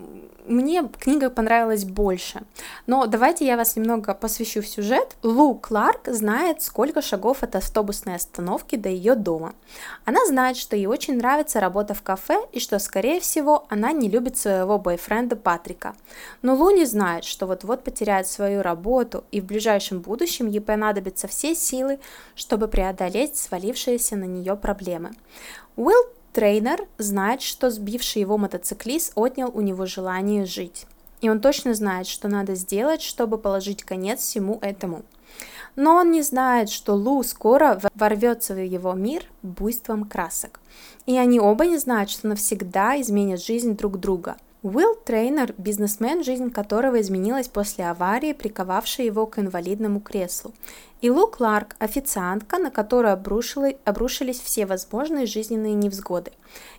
мне 0.47 0.87
книга 1.01 1.31
понравилась 1.31 1.85
больше. 1.85 2.43
Но 2.87 3.07
давайте 3.07 3.47
я 3.47 3.57
вас 3.57 3.77
немного 3.77 4.15
посвящу 4.15 4.61
в 4.61 4.67
сюжет. 4.67 5.17
Лу 5.23 5.55
Кларк 5.55 6.09
знает, 6.09 6.63
сколько 6.63 7.01
шагов 7.01 7.43
от 7.43 7.57
автобусной 7.57 8.17
остановки 8.17 8.77
до 8.77 8.89
ее 8.89 9.15
дома. 9.15 9.55
Она 10.05 10.25
знает, 10.27 10.57
что 10.57 10.77
ей 10.77 10.87
очень 10.87 11.17
нравится 11.17 11.61
работа 11.61 11.95
в 11.95 12.03
кафе 12.03 12.39
и 12.53 12.61
что, 12.61 12.79
скорее 12.79 13.21
всего, 13.21 13.67
она 13.71 13.93
не 13.93 14.09
любит 14.09 14.37
своего 14.37 14.79
бойфренда 14.79 15.37
Патрика. 15.37 15.95
Но 16.43 16.55
Лу 16.55 16.71
не 16.71 16.85
знает, 16.85 17.25
что 17.25 17.47
вот-вот 17.47 17.83
потеряет 17.83 18.27
свою 18.27 18.63
работу 18.63 19.25
и 19.31 19.41
в 19.41 19.47
ближайшем 19.47 20.01
будущем 20.01 20.47
ей 20.47 20.61
понадобятся 20.61 21.27
все 21.27 21.55
силы, 21.55 21.99
чтобы 22.35 22.69
преодолеть 22.69 23.37
свалившиеся 23.37 24.17
на 24.17 24.25
нее 24.25 24.57
проблемы. 24.57 25.13
Уилл 25.77 26.05
Трейнер 26.35 26.89
знает, 26.99 27.43
что 27.43 27.71
сбивший 27.71 28.21
его 28.21 28.37
мотоциклист 28.39 29.13
отнял 29.15 29.53
у 29.55 29.61
него 29.61 29.87
желание 29.87 30.47
жить. 30.47 30.87
И 31.21 31.31
он 31.31 31.41
точно 31.41 31.75
знает, 31.75 32.09
что 32.09 32.27
надо 32.27 32.57
сделать, 32.57 33.03
чтобы 33.03 33.39
положить 33.39 33.85
конец 33.85 34.19
всему 34.19 34.59
этому. 34.61 35.03
Но 35.77 35.95
он 35.95 36.11
не 36.11 36.23
знает, 36.23 36.71
что 36.71 36.95
Лу 36.95 37.23
скоро 37.23 37.81
ворвется 37.95 38.55
в 38.55 38.59
его 38.59 38.95
мир 38.95 39.23
буйством 39.43 40.07
красок. 40.07 40.59
И 41.07 41.17
они 41.17 41.39
оба 41.39 41.67
не 41.67 41.79
знают, 41.79 42.11
что 42.11 42.27
навсегда 42.27 43.01
изменят 43.01 43.41
жизнь 43.41 43.77
друг 43.77 44.01
друга. 44.01 44.37
Уилл 44.65 44.95
Трейнер– 44.95 45.55
бизнесмен, 45.59 46.25
жизнь 46.25 46.51
которого 46.51 46.99
изменилась 46.99 47.49
после 47.49 47.85
аварии, 47.85 48.33
приковавшей 48.33 49.05
его 49.05 49.27
к 49.27 49.39
инвалидному 49.39 50.01
креслу. 50.01 50.55
И 51.03 51.11
Лу 51.11 51.27
Кларк– 51.27 51.77
официантка, 51.79 52.57
на 52.57 52.71
которую 52.71 53.13
обрушились 53.13 54.41
все 54.41 54.65
возможные 54.65 55.27
жизненные 55.27 55.75
невзгоды. 55.75 56.33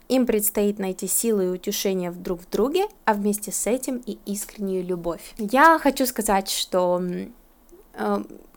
Им 0.09 0.25
предстоит 0.25 0.79
найти 0.79 1.05
силы 1.05 1.45
и 1.45 1.49
утешение 1.49 2.09
друг 2.09 2.41
в 2.41 2.49
друге, 2.49 2.85
а 3.05 3.13
вместе 3.13 3.51
с 3.51 3.67
этим 3.67 4.01
и 4.03 4.17
искреннюю 4.25 4.83
любовь. 4.83 5.35
Я 5.37 5.77
хочу 5.77 6.07
сказать, 6.07 6.49
что 6.49 6.99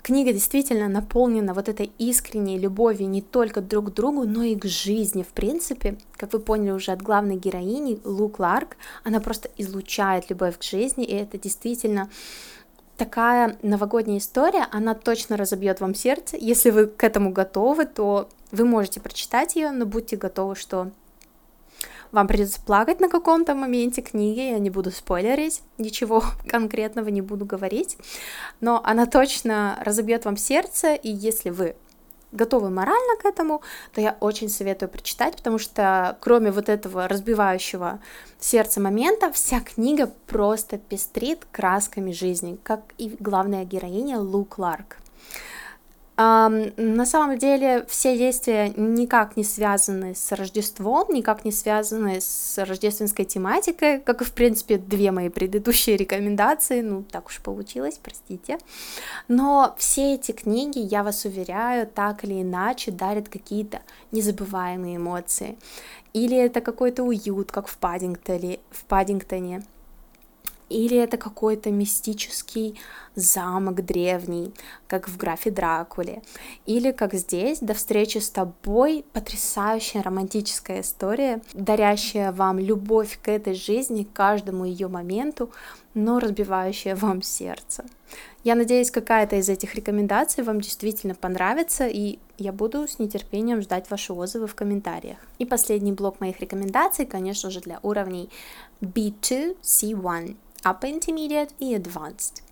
книга 0.02 0.33
действительно 0.33 0.88
наполнена 0.88 1.54
вот 1.54 1.68
этой 1.68 1.92
искренней 1.99 2.59
любовью 2.59 3.09
не 3.09 3.21
только 3.23 3.61
друг 3.61 3.90
к 3.90 3.95
другу, 3.95 4.25
но 4.25 4.42
и 4.42 4.57
к 4.57 4.64
жизни. 4.64 5.23
В 5.23 5.35
принципе, 5.35 5.99
как 6.16 6.33
вы 6.33 6.38
поняли 6.38 6.71
уже 6.71 6.92
от 6.92 7.02
главной 7.02 7.37
героини 7.37 8.00
Лу 8.04 8.28
Кларк, 8.28 8.76
она 9.04 9.21
просто 9.21 9.50
излучает 9.57 10.30
любовь 10.30 10.59
к 10.59 10.62
жизни, 10.62 11.04
и 11.04 11.14
это 11.14 11.38
действительно 11.38 12.09
такая 12.97 13.57
новогодняя 13.62 14.18
история, 14.18 14.66
она 14.72 14.94
точно 14.94 15.37
разобьет 15.37 15.81
вам 15.81 15.94
сердце. 15.94 16.37
Если 16.38 16.70
вы 16.70 16.87
к 16.87 17.05
этому 17.05 17.31
готовы, 17.31 17.85
то 17.85 18.29
вы 18.51 18.64
можете 18.64 19.01
прочитать 19.01 19.57
ее, 19.57 19.70
но 19.70 19.87
будьте 19.87 20.16
готовы, 20.16 20.57
что 20.57 20.90
вам 22.12 22.27
придется 22.27 22.61
плакать 22.61 23.01
на 23.01 23.09
каком-то 23.09 23.55
моменте 23.55 24.03
книги, 24.03 24.40
я 24.40 24.59
не 24.59 24.71
буду 24.71 24.90
спойлерить, 24.90 25.62
ничего 25.79 26.23
конкретного 26.49 27.09
не 27.09 27.21
буду 27.21 27.44
говорить, 27.44 27.99
но 28.61 28.81
она 28.85 29.07
точно 29.07 29.79
разобьет 29.85 30.25
вам 30.25 30.37
сердце, 30.37 30.94
и 30.94 31.11
если 31.11 31.51
вы 31.51 31.77
готовы 32.33 32.71
морально 32.71 33.16
к 33.21 33.25
этому, 33.25 33.62
то 33.94 34.01
я 34.01 34.16
очень 34.21 34.49
советую 34.49 34.88
прочитать, 34.88 35.37
потому 35.37 35.59
что 35.59 36.18
кроме 36.21 36.51
вот 36.51 36.68
этого 36.68 37.09
разбивающего 37.09 38.01
сердце 38.38 38.81
момента, 38.81 39.33
вся 39.33 39.61
книга 39.61 40.12
просто 40.27 40.79
пестрит 40.79 41.47
красками 41.51 42.12
жизни, 42.12 42.59
как 42.62 42.81
и 42.99 43.16
главная 43.18 43.64
героиня 43.64 44.18
Лу 44.18 44.44
Кларк. 44.44 44.99
На 46.18 47.07
самом 47.07 47.38
деле 47.38 47.87
все 47.88 48.18
действия 48.18 48.72
никак 48.76 49.37
не 49.37 49.44
связаны 49.44 50.16
с 50.16 50.33
Рождеством, 50.33 51.14
никак 51.14 51.44
не 51.44 51.52
связаны 51.52 52.20
с 52.20 52.59
рождественской 52.59 53.24
тематикой, 53.24 54.00
как 54.00 54.22
и, 54.22 54.24
в 54.24 54.33
принципе, 54.33 54.78
две 54.78 55.12
мои 55.12 55.28
предыдущие 55.28 55.96
рекомендации, 55.96 56.81
ну, 56.81 57.04
так 57.04 57.28
уж 57.28 57.38
получилось, 57.40 58.00
простите. 58.02 58.59
Но 59.28 59.76
все 59.78 60.14
эти 60.14 60.33
книги, 60.33 60.81
я 60.81 61.04
вас 61.04 61.24
уверяю, 61.24 61.87
так 61.87 62.24
или 62.24 62.42
иначе 62.42 62.90
дарят 62.90 63.28
какие-то 63.28 63.83
незабываемые 64.11 64.96
эмоции. 64.96 65.57
Или 66.14 66.37
это 66.37 66.61
какой-то 66.61 67.04
уют, 67.04 67.52
как 67.52 67.68
в 67.68 67.78
Паддингтоне, 67.78 68.59
в 68.72 68.85
Паддингтоне 68.87 69.62
или 70.68 70.96
это 70.96 71.16
какой-то 71.16 71.70
мистический 71.70 72.78
замок 73.14 73.85
древний, 73.85 74.52
как 74.88 75.09
в 75.09 75.16
графе 75.16 75.51
Дракуле, 75.51 76.22
или 76.66 76.90
как 76.90 77.14
здесь, 77.14 77.61
до 77.61 77.74
встречи 77.74 78.18
с 78.18 78.31
тобой, 78.31 79.05
потрясающая 79.12 80.03
романтическая 80.03 80.81
история, 80.81 81.40
дарящая 81.53 82.33
вам 82.33 82.59
любовь 82.59 83.20
к 83.22 83.29
этой 83.29 83.55
жизни, 83.55 84.03
к 84.03 84.12
каждому 84.12 84.64
ее 84.64 84.88
моменту, 84.88 85.51
но 85.94 86.18
разбивающая 86.18 86.96
вам 86.96 87.22
сердце. 87.22 87.85
Я 88.44 88.55
надеюсь, 88.55 88.90
какая-то 88.90 89.37
из 89.37 89.48
этих 89.48 89.74
рекомендаций 89.74 90.42
вам 90.42 90.61
действительно 90.61 91.14
понравится, 91.14 91.87
и 91.87 92.18
я 92.38 92.53
буду 92.53 92.88
с 92.88 92.98
нетерпением 92.98 93.61
ждать 93.61 93.90
ваши 93.90 94.12
отзывы 94.12 94.46
в 94.46 94.55
комментариях. 94.55 95.18
И 95.38 95.44
последний 95.44 95.92
блок 95.92 96.20
моих 96.20 96.40
рекомендаций, 96.40 97.05
конечно 97.05 97.51
же, 97.51 97.61
для 97.61 97.79
уровней 97.83 98.31
B2, 98.81 99.57
C1. 99.62 100.37
Upper 100.64 100.98
Intermediate 100.98 101.53
и 101.59 101.74
Advanced. 101.74 102.42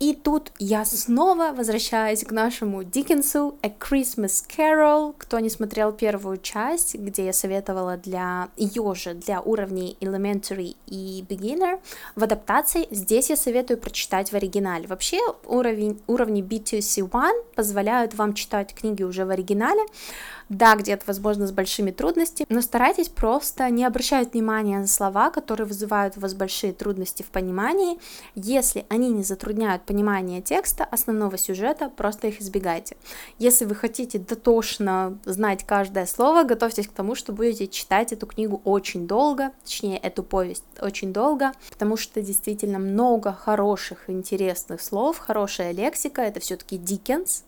И 0.00 0.14
тут 0.14 0.50
я 0.58 0.86
снова 0.86 1.52
возвращаюсь 1.52 2.24
к 2.24 2.30
нашему 2.32 2.84
Диккенсу 2.84 3.58
A 3.62 3.68
Christmas 3.68 4.42
Carol. 4.48 5.14
Кто 5.18 5.38
не 5.40 5.50
смотрел 5.50 5.92
первую 5.92 6.38
часть, 6.38 6.94
где 6.94 7.26
я 7.26 7.34
советовала 7.34 7.98
для 7.98 8.48
ее 8.56 8.94
же, 8.94 9.12
для 9.12 9.42
уровней 9.42 9.98
Elementary 10.00 10.74
и 10.86 11.22
Beginner, 11.28 11.80
в 12.16 12.24
адаптации 12.24 12.88
здесь 12.90 13.28
я 13.28 13.36
советую 13.36 13.76
прочитать 13.76 14.32
в 14.32 14.34
оригинале. 14.34 14.86
Вообще 14.86 15.20
уровень, 15.46 16.00
уровни 16.06 16.42
B2C1 16.42 17.32
позволяют 17.54 18.14
вам 18.14 18.32
читать 18.32 18.74
книги 18.74 19.02
уже 19.02 19.26
в 19.26 19.30
оригинале, 19.30 19.82
да, 20.48 20.74
где-то, 20.74 21.04
возможно, 21.06 21.46
с 21.46 21.52
большими 21.52 21.92
трудностями, 21.92 22.46
но 22.50 22.60
старайтесь 22.60 23.08
просто 23.08 23.70
не 23.70 23.84
обращать 23.84 24.32
внимания 24.32 24.78
на 24.80 24.88
слова, 24.88 25.30
которые 25.30 25.66
вызывают 25.66 26.16
у 26.16 26.20
вас 26.20 26.34
большие 26.34 26.72
трудности 26.72 27.22
в 27.22 27.26
понимании. 27.26 28.00
Если 28.34 28.84
они 28.88 29.10
не 29.10 29.22
затрудняют 29.22 29.84
понимание 29.90 30.40
текста, 30.40 30.84
основного 30.84 31.36
сюжета, 31.36 31.88
просто 31.88 32.28
их 32.28 32.40
избегайте. 32.40 32.96
Если 33.40 33.64
вы 33.64 33.74
хотите 33.74 34.20
дотошно 34.20 35.18
знать 35.24 35.66
каждое 35.66 36.06
слово, 36.06 36.44
готовьтесь 36.44 36.86
к 36.86 36.92
тому, 36.92 37.16
что 37.16 37.32
будете 37.32 37.66
читать 37.66 38.12
эту 38.12 38.28
книгу 38.28 38.60
очень 38.62 39.08
долго, 39.08 39.50
точнее, 39.64 39.98
эту 39.98 40.22
повесть 40.22 40.62
очень 40.80 41.12
долго, 41.12 41.50
потому 41.70 41.96
что 41.96 42.22
действительно 42.22 42.78
много 42.78 43.32
хороших, 43.32 44.08
интересных 44.08 44.80
слов, 44.80 45.18
хорошая 45.18 45.72
лексика, 45.72 46.22
это 46.22 46.38
все-таки 46.38 46.78
Диккенс, 46.78 47.42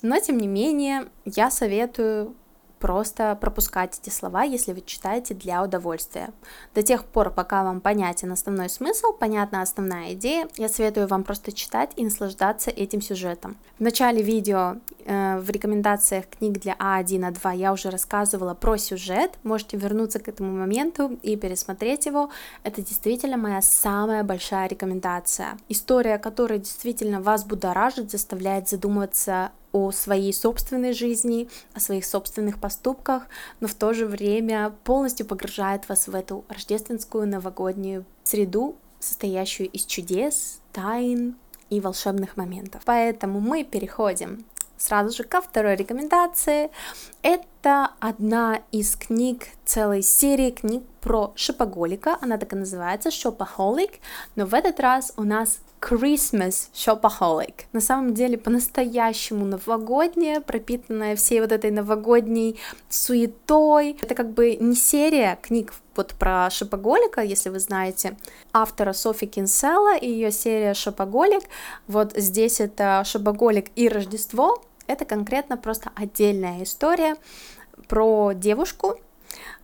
но, 0.00 0.20
тем 0.20 0.38
не 0.38 0.46
менее, 0.46 1.08
я 1.24 1.50
советую 1.50 2.36
просто 2.84 3.34
пропускать 3.40 3.98
эти 3.98 4.10
слова, 4.12 4.42
если 4.42 4.74
вы 4.74 4.82
читаете 4.82 5.32
для 5.32 5.62
удовольствия. 5.62 6.28
До 6.74 6.82
тех 6.82 7.06
пор, 7.06 7.30
пока 7.30 7.64
вам 7.64 7.80
понятен 7.80 8.30
основной 8.30 8.68
смысл, 8.68 9.14
понятна 9.18 9.62
основная 9.62 10.12
идея, 10.12 10.48
я 10.58 10.68
советую 10.68 11.06
вам 11.06 11.24
просто 11.24 11.50
читать 11.50 11.92
и 11.96 12.04
наслаждаться 12.04 12.70
этим 12.70 13.00
сюжетом. 13.00 13.56
В 13.78 13.82
начале 13.82 14.20
видео 14.20 14.76
э, 15.06 15.38
в 15.38 15.48
рекомендациях 15.48 16.26
книг 16.26 16.60
для 16.60 16.74
А1, 16.74 17.32
А2 17.32 17.56
я 17.56 17.72
уже 17.72 17.88
рассказывала 17.88 18.52
про 18.52 18.76
сюжет, 18.76 19.30
можете 19.44 19.78
вернуться 19.78 20.18
к 20.18 20.28
этому 20.28 20.52
моменту 20.52 21.18
и 21.22 21.36
пересмотреть 21.36 22.04
его. 22.04 22.28
Это 22.64 22.82
действительно 22.82 23.38
моя 23.38 23.62
самая 23.62 24.24
большая 24.24 24.68
рекомендация. 24.68 25.56
История, 25.70 26.18
которая 26.18 26.58
действительно 26.58 27.22
вас 27.22 27.46
будоражит, 27.46 28.10
заставляет 28.10 28.68
задумываться 28.68 29.52
о 29.74 29.90
своей 29.90 30.32
собственной 30.32 30.92
жизни, 30.92 31.48
о 31.74 31.80
своих 31.80 32.06
собственных 32.06 32.60
поступках, 32.60 33.24
но 33.58 33.66
в 33.66 33.74
то 33.74 33.92
же 33.92 34.06
время 34.06 34.72
полностью 34.84 35.26
погружает 35.26 35.88
вас 35.88 36.06
в 36.06 36.14
эту 36.14 36.44
рождественскую 36.48 37.26
новогоднюю 37.26 38.04
среду, 38.22 38.76
состоящую 39.00 39.68
из 39.68 39.84
чудес, 39.84 40.60
тайн 40.72 41.34
и 41.70 41.80
волшебных 41.80 42.36
моментов. 42.36 42.82
Поэтому 42.84 43.40
мы 43.40 43.64
переходим 43.64 44.44
сразу 44.76 45.16
же 45.16 45.24
ко 45.24 45.42
второй 45.42 45.74
рекомендации. 45.74 46.70
Это 47.24 47.88
одна 48.00 48.60
из 48.70 48.96
книг 48.96 49.46
целой 49.64 50.02
серии 50.02 50.50
книг 50.50 50.82
про 51.00 51.32
шопоголика. 51.36 52.18
Она 52.20 52.36
так 52.36 52.52
и 52.52 52.56
называется 52.56 53.08
Shopaholic, 53.08 53.92
но 54.36 54.44
в 54.44 54.52
этот 54.52 54.78
раз 54.78 55.14
у 55.16 55.22
нас 55.22 55.60
Christmas 55.80 56.68
Shopaholic. 56.74 57.62
На 57.72 57.80
самом 57.80 58.12
деле 58.12 58.36
по-настоящему 58.36 59.46
новогодняя, 59.46 60.42
пропитанная 60.42 61.16
всей 61.16 61.40
вот 61.40 61.50
этой 61.50 61.70
новогодней 61.70 62.60
суетой. 62.90 63.96
Это 64.02 64.14
как 64.14 64.34
бы 64.34 64.56
не 64.56 64.74
серия 64.74 65.38
книг 65.40 65.72
вот 65.96 66.12
про 66.12 66.50
шопоголика, 66.50 67.22
если 67.22 67.48
вы 67.48 67.58
знаете, 67.58 68.18
автора 68.52 68.92
Софи 68.92 69.26
Кинсела 69.26 69.96
и 69.96 70.10
ее 70.10 70.30
серия 70.30 70.74
Шопоголик. 70.74 71.44
Вот 71.86 72.12
здесь 72.14 72.60
это 72.60 73.02
Шопоголик 73.06 73.68
и 73.76 73.88
Рождество. 73.88 74.62
Это 74.86 75.04
конкретно 75.04 75.56
просто 75.56 75.90
отдельная 75.94 76.62
история 76.62 77.16
про 77.88 78.32
девушку, 78.32 78.98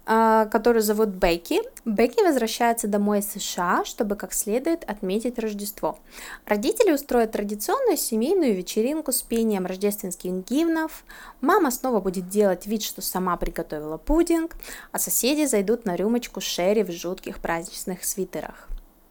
а, 0.07 0.47
которую 0.47 0.83
зовут 0.83 1.11
Бекки. 1.11 1.61
Бекки 1.85 2.23
возвращается 2.23 2.89
домой 2.89 3.21
из 3.21 3.31
США, 3.31 3.85
чтобы 3.85 4.17
как 4.17 4.33
следует 4.33 4.83
отметить 4.85 5.39
Рождество. 5.39 5.99
Родители 6.47 6.93
устроят 6.93 7.33
традиционную 7.33 7.97
семейную 7.97 8.55
вечеринку 8.55 9.13
с 9.13 9.23
пением 9.23 9.67
рождественских 9.67 10.33
гимнов. 10.45 11.05
Мама 11.41 11.71
снова 11.71 12.01
будет 12.01 12.29
делать 12.29 12.67
вид, 12.67 12.83
что 12.83 13.03
сама 13.03 13.37
приготовила 13.37 13.99
пудинг, 13.99 14.57
а 14.91 14.99
соседи 14.99 15.45
зайдут 15.45 15.85
на 15.85 15.95
рюмочку 15.95 16.41
шерри 16.41 16.83
в 16.83 16.91
жутких 16.91 17.39
праздничных 17.39 18.05
свитерах 18.05 18.69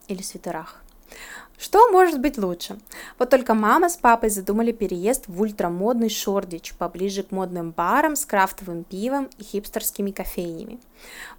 или 0.07 0.21
свитерах. 0.21 0.81
Что 1.59 1.89
может 1.91 2.21
быть 2.21 2.37
лучше? 2.37 2.79
Вот 3.17 3.29
только 3.29 3.53
мама 3.53 3.89
с 3.89 3.97
папой 3.97 4.29
задумали 4.29 4.71
переезд 4.71 5.25
в 5.27 5.41
ультрамодный 5.41 6.07
Шордич, 6.07 6.73
поближе 6.73 7.21
к 7.23 7.31
модным 7.31 7.71
барам 7.71 8.15
с 8.15 8.25
крафтовым 8.25 8.85
пивом 8.85 9.29
и 9.37 9.43
хипстерскими 9.43 10.11
кофейнями. 10.11 10.79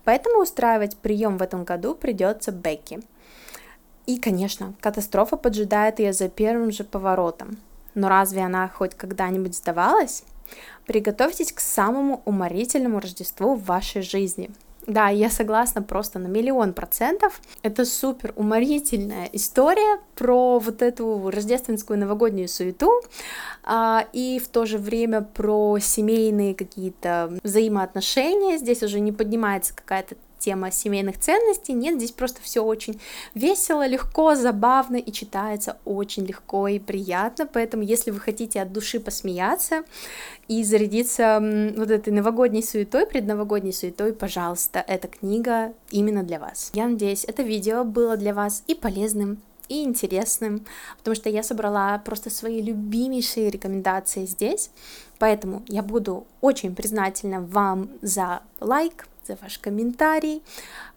Поэтому 0.05 0.43
устраивать 0.43 0.99
прием 0.99 1.39
в 1.39 1.43
этом 1.43 1.65
году 1.65 1.95
придется 1.95 2.53
Бекки. 2.53 3.01
И, 4.05 4.19
конечно, 4.19 4.75
катастрофа 4.83 5.39
поджидает 5.39 6.01
ее 6.01 6.13
за 6.13 6.29
первым 6.29 6.71
же 6.71 6.85
поворотом. 6.85 7.57
Но 7.95 8.11
разве 8.11 8.43
она 8.43 8.69
хоть 8.69 8.95
когда-нибудь 8.95 9.57
сдавалась? 9.57 10.25
Приготовьтесь 10.85 11.51
к 11.51 11.61
самому 11.61 12.21
уморительному 12.27 13.01
Рождеству 13.01 13.55
в 13.55 13.65
вашей 13.65 14.03
жизни– 14.03 14.51
да, 14.87 15.09
я 15.09 15.31
согласна 15.31 15.83
просто 15.83 16.19
на 16.19 16.27
миллион 16.27 16.73
процентов. 16.73 17.41
Это 17.63 17.85
супер 17.85 18.33
уморительная 18.37 19.29
история 19.33 20.01
про 20.15 20.59
вот 20.59 20.83
эту 20.83 21.31
рождественскую 21.31 21.99
новогоднюю 21.99 22.49
суету 22.49 23.03
а, 23.63 24.07
и 24.13 24.39
в 24.39 24.49
то 24.49 24.67
же 24.67 24.79
время 24.79 25.23
про 25.23 25.79
семейные 25.79 26.55
какие-то 26.55 27.39
взаимоотношения. 27.43 28.59
Здесь 28.59 28.83
уже 28.83 29.01
не 29.01 29.13
поднимается 29.13 29.75
какая-то 29.75 30.17
тема 30.41 30.73
семейных 30.73 31.21
ценностей. 31.21 31.73
Нет, 31.73 31.97
здесь 31.97 32.11
просто 32.11 32.41
все 32.43 32.65
очень 32.65 33.01
весело, 33.35 33.87
легко, 33.87 34.35
забавно 34.35 34.97
и 34.97 35.13
читается 35.13 35.77
очень 35.85 36.27
легко 36.27 36.67
и 36.67 36.81
приятно. 36.81 37.47
Поэтому, 37.47 37.85
если 37.85 38.11
вы 38.11 38.19
хотите 38.19 38.61
от 38.61 38.73
души 38.73 38.99
посмеяться 38.99 39.85
и 40.49 40.65
зарядиться 40.65 41.39
вот 41.77 41.91
этой 41.91 42.13
новогодней 42.13 42.63
суетой, 42.63 43.07
предновогодней 43.07 43.73
суетой, 43.73 44.13
пожалуйста, 44.13 44.85
эта 44.87 45.07
книга 45.07 45.73
именно 45.91 46.25
для 46.25 46.41
вас. 46.41 46.71
Я 46.75 46.89
надеюсь, 46.89 47.25
это 47.25 47.43
видео 47.43 47.85
было 47.85 48.17
для 48.17 48.35
вас 48.35 48.65
и 48.67 48.75
полезным, 48.75 49.39
и 49.71 49.85
интересным, 49.85 50.67
потому 50.99 51.15
что 51.15 51.31
я 51.31 51.43
собрала 51.43 51.97
просто 51.99 52.29
свои 52.29 52.61
любимейшие 52.61 53.51
рекомендации 53.51 54.27
здесь, 54.27 54.71
поэтому 55.19 55.63
я 55.69 55.83
буду 55.83 56.27
очень 56.41 56.75
признательна 56.75 57.41
вам 57.41 57.89
за 58.03 58.41
лайк, 58.59 59.07
за 59.31 59.39
ваш 59.41 59.59
комментарий. 59.59 60.43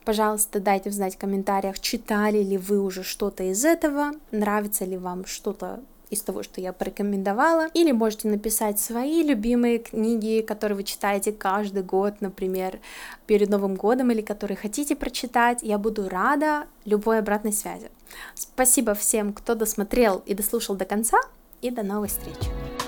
Пожалуйста, 0.05 0.59
дайте 0.59 0.91
знать 0.91 1.15
в 1.15 1.19
комментариях, 1.19 1.79
читали 1.79 2.43
ли 2.43 2.57
вы 2.57 2.79
уже 2.79 3.03
что-то 3.03 3.43
из 3.43 3.63
этого, 3.63 4.11
нравится 4.31 4.85
ли 4.85 4.97
вам 4.97 5.25
что-то 5.25 5.79
из 6.09 6.21
того, 6.21 6.43
что 6.43 6.61
я 6.61 6.73
порекомендовала, 6.73 7.67
или 7.73 7.91
можете 7.91 8.27
написать 8.27 8.79
свои 8.79 9.23
любимые 9.23 9.79
книги, 9.79 10.41
которые 10.41 10.75
вы 10.75 10.83
читаете 10.83 11.31
каждый 11.31 11.83
год, 11.83 12.21
например, 12.21 12.79
перед 13.25 13.49
Новым 13.49 13.75
годом, 13.75 14.11
или 14.11 14.21
которые 14.21 14.57
хотите 14.57 14.95
прочитать. 14.95 15.59
Я 15.63 15.77
буду 15.77 16.09
рада 16.09 16.65
любой 16.85 17.19
обратной 17.19 17.53
связи. 17.53 17.89
Спасибо 18.35 18.93
всем, 18.93 19.33
кто 19.33 19.55
досмотрел 19.55 20.21
и 20.25 20.33
дослушал 20.35 20.75
до 20.75 20.85
конца, 20.85 21.17
и 21.61 21.71
до 21.71 21.81
новых 21.81 22.09
встреч! 22.09 22.82